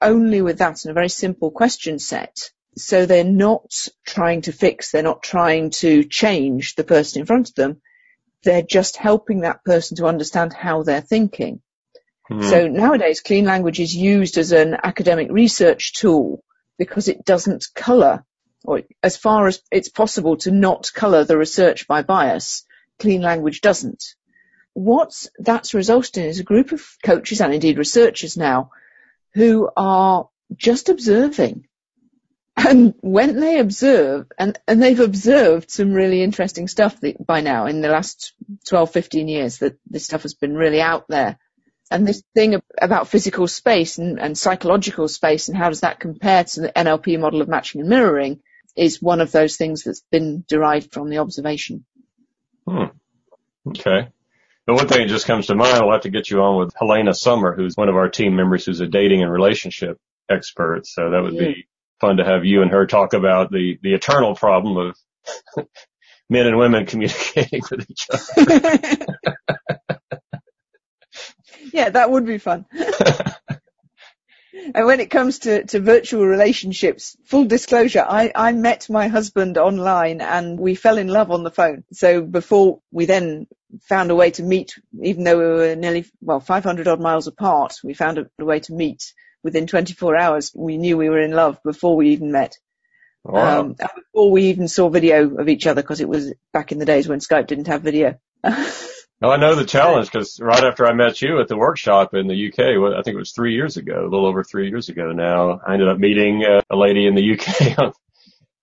only 0.00 0.42
with 0.42 0.58
that 0.58 0.84
in 0.84 0.90
a 0.90 0.94
very 0.94 1.08
simple 1.08 1.50
question 1.50 1.98
set 1.98 2.50
so 2.76 3.06
they're 3.06 3.24
not 3.24 3.88
trying 4.06 4.42
to 4.42 4.52
fix, 4.52 4.90
they're 4.90 5.02
not 5.02 5.22
trying 5.22 5.70
to 5.70 6.04
change 6.04 6.74
the 6.74 6.84
person 6.84 7.20
in 7.20 7.26
front 7.26 7.48
of 7.48 7.54
them. 7.54 7.80
They're 8.44 8.62
just 8.62 8.96
helping 8.96 9.40
that 9.40 9.64
person 9.64 9.96
to 9.96 10.06
understand 10.06 10.52
how 10.52 10.82
they're 10.82 11.00
thinking. 11.00 11.62
Mm. 12.30 12.44
So 12.50 12.68
nowadays, 12.68 13.20
clean 13.22 13.46
language 13.46 13.80
is 13.80 13.94
used 13.94 14.36
as 14.36 14.52
an 14.52 14.76
academic 14.82 15.30
research 15.30 15.94
tool 15.94 16.44
because 16.78 17.08
it 17.08 17.24
doesn't 17.24 17.66
colour, 17.74 18.24
or 18.64 18.82
as 19.02 19.16
far 19.16 19.46
as 19.46 19.62
it's 19.72 19.88
possible 19.88 20.36
to 20.38 20.50
not 20.50 20.92
colour 20.94 21.24
the 21.24 21.38
research 21.38 21.86
by 21.86 22.02
bias, 22.02 22.66
clean 22.98 23.22
language 23.22 23.62
doesn't. 23.62 24.15
What 24.76 25.26
that's 25.38 25.72
resulted 25.72 26.22
in 26.22 26.28
is 26.28 26.38
a 26.38 26.44
group 26.44 26.72
of 26.72 26.84
coaches 27.02 27.40
and 27.40 27.54
indeed 27.54 27.78
researchers 27.78 28.36
now 28.36 28.70
who 29.32 29.70
are 29.76 30.28
just 30.54 30.90
observing 30.90 31.66
and 32.56 32.94
when 33.00 33.38
they 33.38 33.58
observe, 33.58 34.26
and, 34.38 34.58
and 34.66 34.82
they've 34.82 34.98
observed 34.98 35.70
some 35.70 35.92
really 35.92 36.22
interesting 36.22 36.68
stuff 36.68 36.98
by 37.24 37.42
now 37.42 37.66
in 37.66 37.82
the 37.82 37.90
last 37.90 38.32
12, 38.68 38.90
15 38.90 39.28
years 39.28 39.58
that 39.58 39.78
this 39.86 40.04
stuff 40.04 40.22
has 40.22 40.34
been 40.34 40.54
really 40.54 40.80
out 40.80 41.06
there. 41.06 41.38
And 41.90 42.08
this 42.08 42.22
thing 42.34 42.60
about 42.80 43.08
physical 43.08 43.46
space 43.46 43.98
and, 43.98 44.18
and 44.18 44.36
psychological 44.36 45.06
space 45.06 45.48
and 45.48 45.56
how 45.56 45.68
does 45.68 45.82
that 45.82 46.00
compare 46.00 46.44
to 46.44 46.60
the 46.62 46.72
NLP 46.72 47.20
model 47.20 47.42
of 47.42 47.48
matching 47.48 47.82
and 47.82 47.90
mirroring 47.90 48.40
is 48.74 49.02
one 49.02 49.20
of 49.20 49.32
those 49.32 49.56
things 49.56 49.84
that's 49.84 50.02
been 50.10 50.44
derived 50.48 50.92
from 50.92 51.10
the 51.10 51.18
observation. 51.18 51.84
Hmm. 52.66 52.86
Okay. 53.68 54.08
The 54.66 54.74
one 54.74 54.88
thing 54.88 54.98
that 54.98 55.08
just 55.08 55.26
comes 55.26 55.46
to 55.46 55.54
mind, 55.54 55.80
we'll 55.80 55.92
have 55.92 56.02
to 56.02 56.10
get 56.10 56.28
you 56.28 56.42
on 56.42 56.58
with 56.58 56.74
Helena 56.76 57.14
Summer, 57.14 57.54
who's 57.54 57.76
one 57.76 57.88
of 57.88 57.94
our 57.94 58.08
team 58.08 58.34
members 58.34 58.66
who's 58.66 58.80
a 58.80 58.88
dating 58.88 59.22
and 59.22 59.30
relationship 59.30 59.98
expert. 60.28 60.86
So 60.86 61.10
that 61.10 61.22
would 61.22 61.34
yeah. 61.34 61.42
be 61.42 61.68
fun 62.00 62.16
to 62.16 62.24
have 62.24 62.44
you 62.44 62.62
and 62.62 62.70
her 62.72 62.84
talk 62.86 63.12
about 63.12 63.52
the, 63.52 63.78
the 63.82 63.94
eternal 63.94 64.34
problem 64.34 64.76
of 64.76 64.96
men 66.28 66.48
and 66.48 66.58
women 66.58 66.84
communicating 66.84 67.62
with 67.70 67.88
each 67.88 68.06
other. 68.12 69.06
yeah, 71.72 71.90
that 71.90 72.10
would 72.10 72.26
be 72.26 72.38
fun. 72.38 72.66
and 74.74 74.86
when 74.86 74.98
it 74.98 75.10
comes 75.10 75.38
to, 75.40 75.64
to 75.66 75.78
virtual 75.78 76.26
relationships, 76.26 77.16
full 77.24 77.44
disclosure, 77.44 78.04
I, 78.06 78.32
I 78.34 78.50
met 78.50 78.90
my 78.90 79.06
husband 79.06 79.58
online 79.58 80.20
and 80.20 80.58
we 80.58 80.74
fell 80.74 80.98
in 80.98 81.06
love 81.06 81.30
on 81.30 81.44
the 81.44 81.52
phone. 81.52 81.84
So 81.92 82.20
before 82.20 82.80
we 82.90 83.06
then 83.06 83.46
found 83.82 84.10
a 84.10 84.14
way 84.14 84.30
to 84.32 84.42
meet, 84.42 84.74
even 85.02 85.24
though 85.24 85.38
we 85.38 85.44
were 85.44 85.76
nearly, 85.76 86.06
well, 86.20 86.40
500 86.40 86.88
odd 86.88 87.00
miles 87.00 87.26
apart, 87.26 87.74
we 87.84 87.94
found 87.94 88.18
a, 88.18 88.26
a 88.38 88.44
way 88.44 88.60
to 88.60 88.72
meet 88.72 89.12
within 89.42 89.66
24 89.66 90.16
hours. 90.16 90.52
We 90.54 90.76
knew 90.76 90.96
we 90.96 91.08
were 91.08 91.20
in 91.20 91.32
love 91.32 91.58
before 91.62 91.96
we 91.96 92.10
even 92.10 92.32
met. 92.32 92.58
Wow. 93.24 93.60
Um, 93.60 93.72
before 93.74 94.30
we 94.30 94.44
even 94.44 94.68
saw 94.68 94.88
video 94.88 95.36
of 95.36 95.48
each 95.48 95.66
other 95.66 95.82
because 95.82 96.00
it 96.00 96.08
was 96.08 96.32
back 96.52 96.70
in 96.70 96.78
the 96.78 96.84
days 96.84 97.08
when 97.08 97.18
Skype 97.18 97.48
didn't 97.48 97.66
have 97.66 97.82
video. 97.82 98.18
No, 99.18 99.30
I 99.30 99.38
know 99.38 99.54
the 99.54 99.64
challenge 99.64 100.10
because 100.10 100.38
right 100.40 100.62
after 100.62 100.86
I 100.86 100.92
met 100.92 101.22
you 101.22 101.40
at 101.40 101.48
the 101.48 101.56
workshop 101.56 102.12
in 102.12 102.26
the 102.26 102.48
UK, 102.48 102.58
I 102.98 103.02
think 103.02 103.14
it 103.14 103.18
was 103.18 103.32
three 103.32 103.54
years 103.54 103.78
ago, 103.78 104.02
a 104.02 104.10
little 104.10 104.26
over 104.26 104.44
three 104.44 104.68
years 104.68 104.90
ago 104.90 105.12
now, 105.12 105.58
I 105.66 105.72
ended 105.72 105.88
up 105.88 105.98
meeting 105.98 106.44
uh, 106.44 106.60
a 106.68 106.76
lady 106.76 107.06
in 107.06 107.14
the 107.14 107.32
UK 107.32 107.94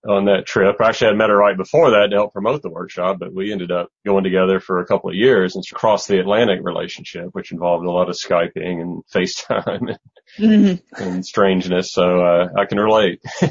on, 0.08 0.26
that 0.26 0.46
trip. 0.46 0.78
Actually, 0.82 1.12
I 1.12 1.14
met 1.14 1.30
her 1.30 1.38
right 1.38 1.58
before 1.58 1.92
that 1.92 2.08
to 2.10 2.16
help 2.16 2.34
promote 2.34 2.62
the 2.62 2.70
workshop, 2.70 3.18
but 3.20 3.34
we 3.34 3.52
ended 3.52 3.72
up 3.72 3.90
going 4.06 4.24
together 4.24 4.60
for 4.60 4.80
a 4.80 4.86
couple 4.86 5.10
of 5.10 5.16
years 5.16 5.56
and 5.56 5.64
across 5.72 6.08
the 6.08 6.20
Atlantic 6.20 6.60
relationship, 6.62 7.30
which 7.32 7.52
involved 7.52 7.86
a 7.86 7.92
lot 7.92 8.10
of 8.10 8.16
Skyping 8.16 8.82
and 8.82 9.04
FaceTime 9.14 9.90
and, 9.90 10.00
mm-hmm. 10.38 11.04
and 11.04 11.26
strangeness. 11.26 11.92
So, 11.92 12.22
uh, 12.22 12.50
I 12.58 12.66
can 12.66 12.80
relate. 12.80 13.22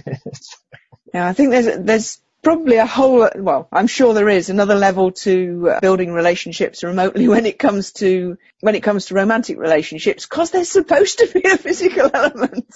yeah, 1.14 1.26
I 1.26 1.32
think 1.32 1.50
there's, 1.50 1.78
there's 1.78 2.22
probably 2.42 2.76
a 2.76 2.86
whole, 2.86 3.28
well, 3.36 3.68
I'm 3.72 3.86
sure 3.86 4.14
there 4.14 4.28
is 4.28 4.50
another 4.50 4.74
level 4.74 5.12
to 5.12 5.70
uh, 5.70 5.80
building 5.80 6.12
relationships 6.12 6.82
remotely 6.82 7.28
when 7.34 7.46
it 7.46 7.58
comes 7.58 7.92
to, 7.94 8.36
when 8.60 8.74
it 8.74 8.82
comes 8.82 9.06
to 9.06 9.14
romantic 9.14 9.58
relationships, 9.58 10.26
cause 10.26 10.50
there's 10.50 10.68
supposed 10.68 11.18
to 11.18 11.28
be 11.32 11.48
a 11.48 11.56
physical 11.56 12.10
element. 12.12 12.74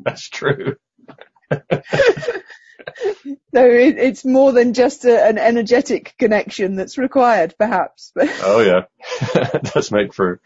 That's 0.00 0.28
true. 0.28 0.76
so 3.24 3.64
it, 3.64 3.98
it's 3.98 4.24
more 4.24 4.52
than 4.52 4.74
just 4.74 5.04
a, 5.04 5.24
an 5.24 5.38
energetic 5.38 6.14
connection 6.18 6.76
that's 6.76 6.98
required, 6.98 7.54
perhaps. 7.58 8.12
oh 8.18 8.60
yeah, 8.60 8.82
it 9.34 9.62
does 9.74 9.90
make 9.90 10.14
for 10.14 10.40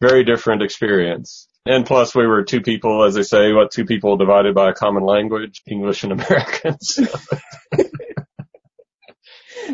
very 0.00 0.24
different 0.24 0.62
experience. 0.62 1.48
And 1.66 1.86
plus 1.86 2.14
we 2.14 2.26
were 2.26 2.44
two 2.44 2.60
people, 2.60 3.04
as 3.04 3.14
they 3.14 3.22
say, 3.22 3.52
what, 3.52 3.70
two 3.70 3.86
people 3.86 4.18
divided 4.18 4.54
by 4.54 4.70
a 4.70 4.74
common 4.74 5.02
language, 5.02 5.62
English 5.66 6.04
and 6.04 6.12
Americans. 6.12 7.00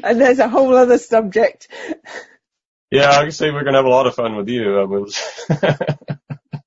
and 0.04 0.20
there's 0.20 0.38
a 0.38 0.48
whole 0.48 0.76
other 0.76 0.98
subject. 0.98 1.66
Yeah, 2.92 3.10
I 3.10 3.22
can 3.22 3.32
see 3.32 3.50
we're 3.50 3.64
going 3.64 3.72
to 3.72 3.78
have 3.78 3.86
a 3.86 3.90
lot 3.90 4.06
of 4.06 4.14
fun 4.14 4.36
with 4.36 4.48
you. 4.48 5.06
Uh, 5.50 5.76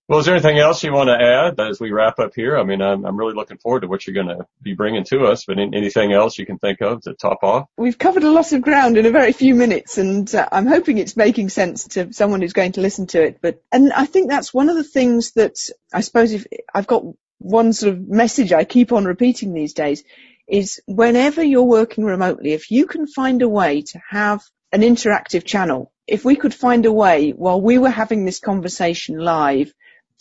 Well, 0.10 0.20
is 0.20 0.26
there 0.26 0.36
anything 0.36 0.60
else 0.60 0.84
you 0.84 0.92
want 0.92 1.08
to 1.08 1.16
add 1.16 1.58
as 1.62 1.80
we 1.80 1.92
wrap 1.92 2.20
up 2.20 2.34
here? 2.36 2.58
I 2.58 2.64
mean, 2.64 2.82
I'm, 2.82 3.06
I'm 3.06 3.16
really 3.16 3.36
looking 3.36 3.58
forward 3.58 3.82
to 3.82 3.88
what 3.88 4.06
you're 4.06 4.14
going 4.14 4.38
to 4.38 4.46
be 4.62 4.74
bringing 4.74 5.06
to 5.06 5.28
us, 5.28 5.46
but 5.46 5.58
anything 5.58 6.12
else 6.12 6.38
you 6.38 6.46
can 6.46 6.58
think 6.58 6.82
of 6.82 7.04
to 7.04 7.14
top 7.14 7.40
off? 7.42 7.70
We've 7.78 7.98
covered 7.98 8.24
a 8.24 8.32
lot 8.32 8.52
of 8.52 8.62
ground 8.62 8.98
in 8.98 9.06
a 9.06 9.12
very 9.12 9.32
few 9.32 9.56
minutes 9.56 9.98
and 9.98 10.34
uh, 10.36 10.50
I'm 10.52 10.68
hoping 10.68 10.98
it's 10.98 11.16
making 11.16 11.48
sense 11.50 11.88
to 11.90 12.12
someone 12.12 12.42
who's 12.42 12.52
going 12.52 12.74
to 12.74 12.82
listen 12.82 13.08
to 13.08 13.24
it. 13.24 13.40
But, 13.42 13.64
and 13.72 13.94
I 13.94 14.06
think 14.06 14.30
that's 14.30 14.54
one 14.54 14.68
of 14.68 14.76
the 14.76 14.84
things 14.84 15.32
that 15.34 15.56
I 15.94 16.02
suppose 16.02 16.34
if 16.34 16.46
I've 16.76 16.88
got 16.88 17.06
one 17.38 17.72
sort 17.72 17.94
of 17.94 18.06
message 18.06 18.52
I 18.52 18.66
keep 18.66 18.92
on 18.92 19.06
repeating 19.06 19.54
these 19.54 19.74
days 19.74 20.04
is 20.50 20.82
whenever 20.86 21.42
you're 21.42 21.64
working 21.64 22.04
remotely, 22.04 22.52
if 22.52 22.72
you 22.72 22.88
can 22.88 23.08
find 23.08 23.42
a 23.42 23.48
way 23.48 23.84
to 23.84 24.02
have 24.10 24.42
an 24.74 24.82
interactive 24.82 25.46
channel, 25.46 25.94
if 26.08 26.26
we 26.26 26.36
could 26.36 26.54
find 26.54 26.86
a 26.86 26.92
way 26.92 27.32
while 27.32 27.62
we 27.62 27.78
were 27.78 27.90
having 27.90 28.26
this 28.26 28.42
conversation 28.42 29.18
live 29.18 29.72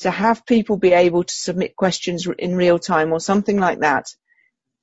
to 0.02 0.10
have 0.10 0.46
people 0.46 0.76
be 0.76 0.92
able 0.92 1.24
to 1.24 1.34
submit 1.34 1.76
questions 1.76 2.26
in 2.38 2.56
real 2.56 2.78
time 2.78 3.12
or 3.12 3.20
something 3.20 3.58
like 3.58 3.80
that, 3.80 4.06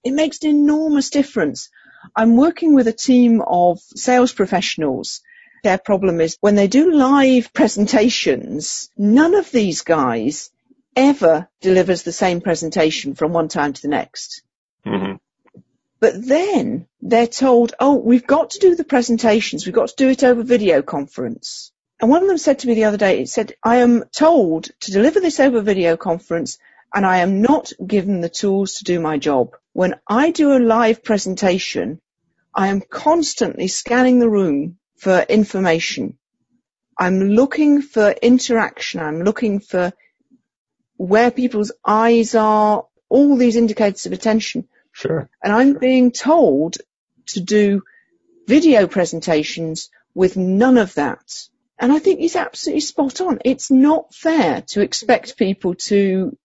it 0.04 0.12
makes 0.12 0.44
an 0.44 0.50
enormous 0.50 1.10
difference. 1.10 1.70
I'm 2.16 2.38
working 2.38 2.76
with 2.76 2.88
a 2.88 2.94
team 2.94 3.42
of 3.42 3.80
sales 3.80 4.34
professionals. 4.34 5.22
Their 5.64 5.78
problem 5.78 6.22
is 6.22 6.38
when 6.40 6.56
they 6.56 6.68
do 6.68 6.92
live 6.92 7.54
presentations, 7.54 8.90
none 8.98 9.36
of 9.36 9.52
these 9.52 9.82
guys 9.82 10.52
ever 10.96 11.50
delivers 11.62 12.04
the 12.04 12.12
same 12.12 12.42
presentation 12.42 13.16
from 13.16 13.34
one 13.34 13.48
time 13.48 13.74
to 13.74 13.82
the 13.82 13.88
next. 13.90 14.42
Mm-hmm. 14.86 15.16
But 16.00 16.26
then 16.26 16.88
they're 17.02 17.28
told, 17.28 17.74
oh, 17.80 17.96
we've 17.96 18.26
got 18.26 18.52
to 18.52 18.60
do 18.60 18.76
the 18.76 18.86
presentations. 18.86 19.66
We've 19.66 19.76
got 19.76 19.90
to 19.90 19.96
do 19.98 20.10
it 20.10 20.24
over 20.24 20.44
video 20.44 20.82
conference. 20.82 21.74
And 22.00 22.10
one 22.10 22.22
of 22.22 22.28
them 22.28 22.38
said 22.38 22.60
to 22.60 22.68
me 22.68 22.76
the 22.76 22.86
other 22.86 22.98
day, 22.98 23.22
it 23.22 23.30
said, 23.30 23.54
I 23.64 23.78
am 23.78 24.06
told 24.12 24.70
to 24.82 24.92
deliver 24.92 25.20
this 25.20 25.40
over 25.40 25.62
video 25.62 25.98
conference 25.98 26.58
and 26.94 27.06
I 27.06 27.20
am 27.20 27.42
not 27.42 27.74
given 27.86 28.22
the 28.22 28.30
tools 28.30 28.76
to 28.76 28.86
do 28.86 29.00
my 29.00 29.18
job. 29.18 29.56
When 29.74 29.96
I 30.08 30.32
do 30.32 30.54
a 30.54 30.60
live 30.60 31.04
presentation, 31.04 32.00
I 32.56 32.68
am 32.68 32.82
constantly 32.82 33.68
scanning 33.68 34.20
the 34.20 34.30
room 34.30 34.78
for 34.98 35.20
information. 35.20 36.18
I'm 36.98 37.30
looking 37.30 37.82
for 37.82 38.12
interaction. 38.12 39.02
I'm 39.02 39.24
looking 39.24 39.60
for 39.60 39.94
where 40.98 41.32
people's 41.32 41.72
eyes 41.86 42.34
are, 42.36 42.86
all 43.10 43.38
these 43.38 43.56
indicators 43.56 44.06
of 44.06 44.14
attention. 44.14 44.68
Sure. 44.92 45.30
And 45.44 45.54
I'm 45.54 45.74
being 45.74 46.12
told 46.12 46.78
to 47.28 47.42
do 47.42 47.84
video 48.48 48.88
presentations 48.88 49.90
with 50.14 50.36
none 50.36 50.78
of 50.78 50.94
that. 50.96 51.48
And 51.80 51.94
I 51.94 52.00
think 52.00 52.20
he's 52.20 52.36
absolutely 52.36 52.82
spot 52.82 53.22
on. 53.22 53.40
It's 53.46 53.72
not 53.72 54.14
fair 54.14 54.64
to 54.70 54.82
expect 54.82 55.38
people 55.38 55.76
to 55.76 56.38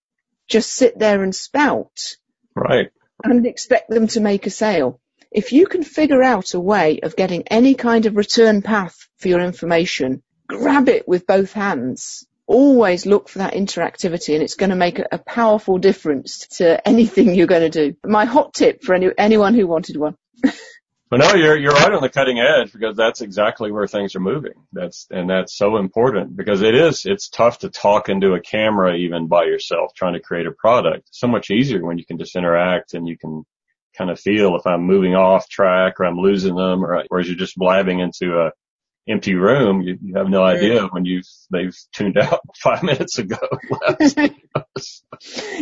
just 0.49 0.73
sit 0.73 0.99
there 0.99 1.23
and 1.23 1.35
spout. 1.35 2.17
Right. 2.55 2.91
And 3.25 3.45
expect 3.47 3.91
them 3.91 4.07
to 4.09 4.21
make 4.21 4.47
a 4.47 4.51
sale. 4.51 5.01
If 5.33 5.53
you 5.53 5.67
can 5.67 5.83
figure 5.83 6.23
out 6.23 6.55
a 6.55 6.61
way 6.61 7.01
of 7.03 7.17
getting 7.17 7.49
any 7.49 7.75
kind 7.75 8.07
of 8.07 8.17
return 8.17 8.63
path 8.63 8.97
for 9.19 9.29
your 9.29 9.41
information, 9.41 10.23
grab 10.47 10.89
it 10.89 11.09
with 11.09 11.27
both 11.27 11.53
hands. 11.53 12.27
Always 12.47 13.07
look 13.07 13.29
for 13.29 13.39
that 13.39 13.55
interactivity 13.55 14.35
and 14.35 14.43
it's 14.43 14.55
going 14.55 14.71
to 14.71 14.77
make 14.77 15.01
a, 15.01 15.09
a 15.11 15.19
powerful 15.19 15.79
difference 15.79 16.47
to 16.59 16.87
anything 16.87 17.35
you're 17.35 17.49
going 17.49 17.69
to 17.69 17.91
do. 17.91 17.97
My 18.07 18.27
hot 18.27 18.55
tip 18.55 18.85
for 18.85 18.95
any, 18.95 19.09
anyone 19.19 19.55
who 19.55 19.67
wanted 19.67 19.97
one. 19.97 20.17
But 21.15 21.29
no, 21.29 21.35
you're 21.37 21.57
you're 21.57 21.73
right 21.75 21.93
on 21.93 22.03
the 22.03 22.09
cutting 22.09 22.41
edge 22.41 22.73
because 22.73 22.97
that's 22.97 23.21
exactly 23.21 23.71
where 23.71 23.87
things 23.87 24.17
are 24.17 24.21
moving. 24.21 24.55
That's 24.73 25.07
and 25.13 25.31
that's 25.31 25.57
so 25.57 25.77
important 25.77 26.37
because 26.37 26.61
it 26.61 26.75
is 26.75 27.07
it's 27.07 27.29
tough 27.29 27.61
to 27.61 27.71
talk 27.71 28.09
into 28.09 28.35
a 28.35 28.41
camera 28.41 28.97
even 28.97 29.29
by 29.29 29.45
yourself 29.45 29.93
trying 29.95 30.15
to 30.15 30.21
create 30.21 30.49
a 30.49 30.51
product. 30.51 31.07
so 31.13 31.29
much 31.29 31.51
easier 31.51 31.87
when 31.87 31.99
you 31.99 32.05
can 32.05 32.19
just 32.19 32.35
interact 32.35 32.95
and 32.95 33.07
you 33.07 33.17
can 33.17 33.45
kind 33.97 34.11
of 34.11 34.19
feel 34.19 34.57
if 34.57 34.67
I'm 34.67 34.83
moving 34.83 35.15
off 35.15 35.49
track 35.49 36.01
or 36.01 36.05
I'm 36.07 36.19
losing 36.19 36.57
them 36.57 36.85
or 36.85 37.05
whereas 37.07 37.29
you're 37.29 37.37
just 37.37 37.57
blabbing 37.57 38.01
into 38.01 38.37
a 38.37 38.51
empty 39.09 39.35
room, 39.35 39.83
you, 39.83 39.99
you 40.03 40.15
have 40.17 40.29
no 40.29 40.43
idea 40.43 40.87
when 40.87 41.05
you've 41.05 41.29
they've 41.53 41.77
tuned 41.93 42.19
out 42.19 42.41
five 42.57 42.83
minutes 42.83 43.19
ago. 43.19 43.39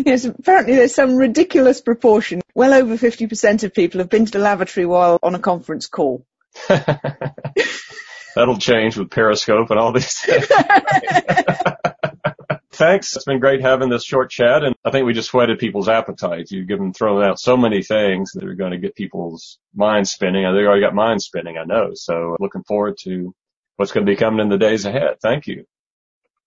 yes, 0.06 0.24
apparently 0.24 0.76
there's 0.76 0.94
some 0.94 1.16
ridiculous 1.16 1.82
proportion. 1.82 2.41
Well 2.62 2.74
over 2.74 2.96
50% 2.96 3.64
of 3.64 3.74
people 3.74 3.98
have 3.98 4.08
been 4.08 4.24
to 4.24 4.30
the 4.30 4.38
lavatory 4.38 4.86
while 4.86 5.18
on 5.20 5.34
a 5.34 5.40
conference 5.40 5.88
call. 5.88 6.24
That'll 6.68 8.56
change 8.56 8.96
with 8.96 9.10
Periscope 9.10 9.70
and 9.70 9.80
all 9.80 9.90
these 9.90 10.20
things. 10.20 10.46
Thanks. 12.70 13.16
It's 13.16 13.24
been 13.24 13.40
great 13.40 13.62
having 13.62 13.88
this 13.88 14.04
short 14.04 14.30
chat 14.30 14.62
and 14.62 14.76
I 14.84 14.92
think 14.92 15.06
we 15.06 15.12
just 15.12 15.34
whetted 15.34 15.58
people's 15.58 15.88
appetites. 15.88 16.52
You've 16.52 16.68
given 16.68 16.92
thrown 16.92 17.24
out 17.24 17.40
so 17.40 17.56
many 17.56 17.82
things 17.82 18.30
that 18.34 18.44
are 18.44 18.54
going 18.54 18.70
to 18.70 18.78
get 18.78 18.94
people's 18.94 19.58
minds 19.74 20.12
spinning. 20.12 20.44
They 20.44 20.60
already 20.60 20.82
got 20.82 20.94
minds 20.94 21.24
spinning, 21.24 21.58
I 21.58 21.64
know. 21.64 21.94
So 21.94 22.36
looking 22.38 22.62
forward 22.62 22.96
to 22.98 23.34
what's 23.74 23.90
going 23.90 24.06
to 24.06 24.12
be 24.12 24.14
coming 24.14 24.38
in 24.38 24.50
the 24.50 24.56
days 24.56 24.84
ahead. 24.84 25.16
Thank 25.20 25.48
you. 25.48 25.64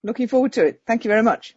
Looking 0.02 0.28
forward 0.28 0.54
to 0.54 0.64
it. 0.64 0.80
Thank 0.86 1.04
you 1.04 1.10
very 1.10 1.22
much. 1.22 1.54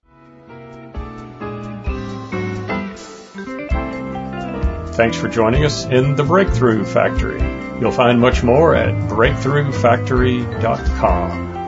Thanks 5.00 5.16
for 5.16 5.30
joining 5.30 5.64
us 5.64 5.86
in 5.86 6.18
the 6.18 6.26
Breakthrough 6.26 6.84
Factory. 6.84 7.40
You'll 7.80 7.94
find 7.94 8.20
much 8.20 8.44
more 8.44 8.76
at 8.76 8.94
breakthroughfactory.com. 9.10 11.59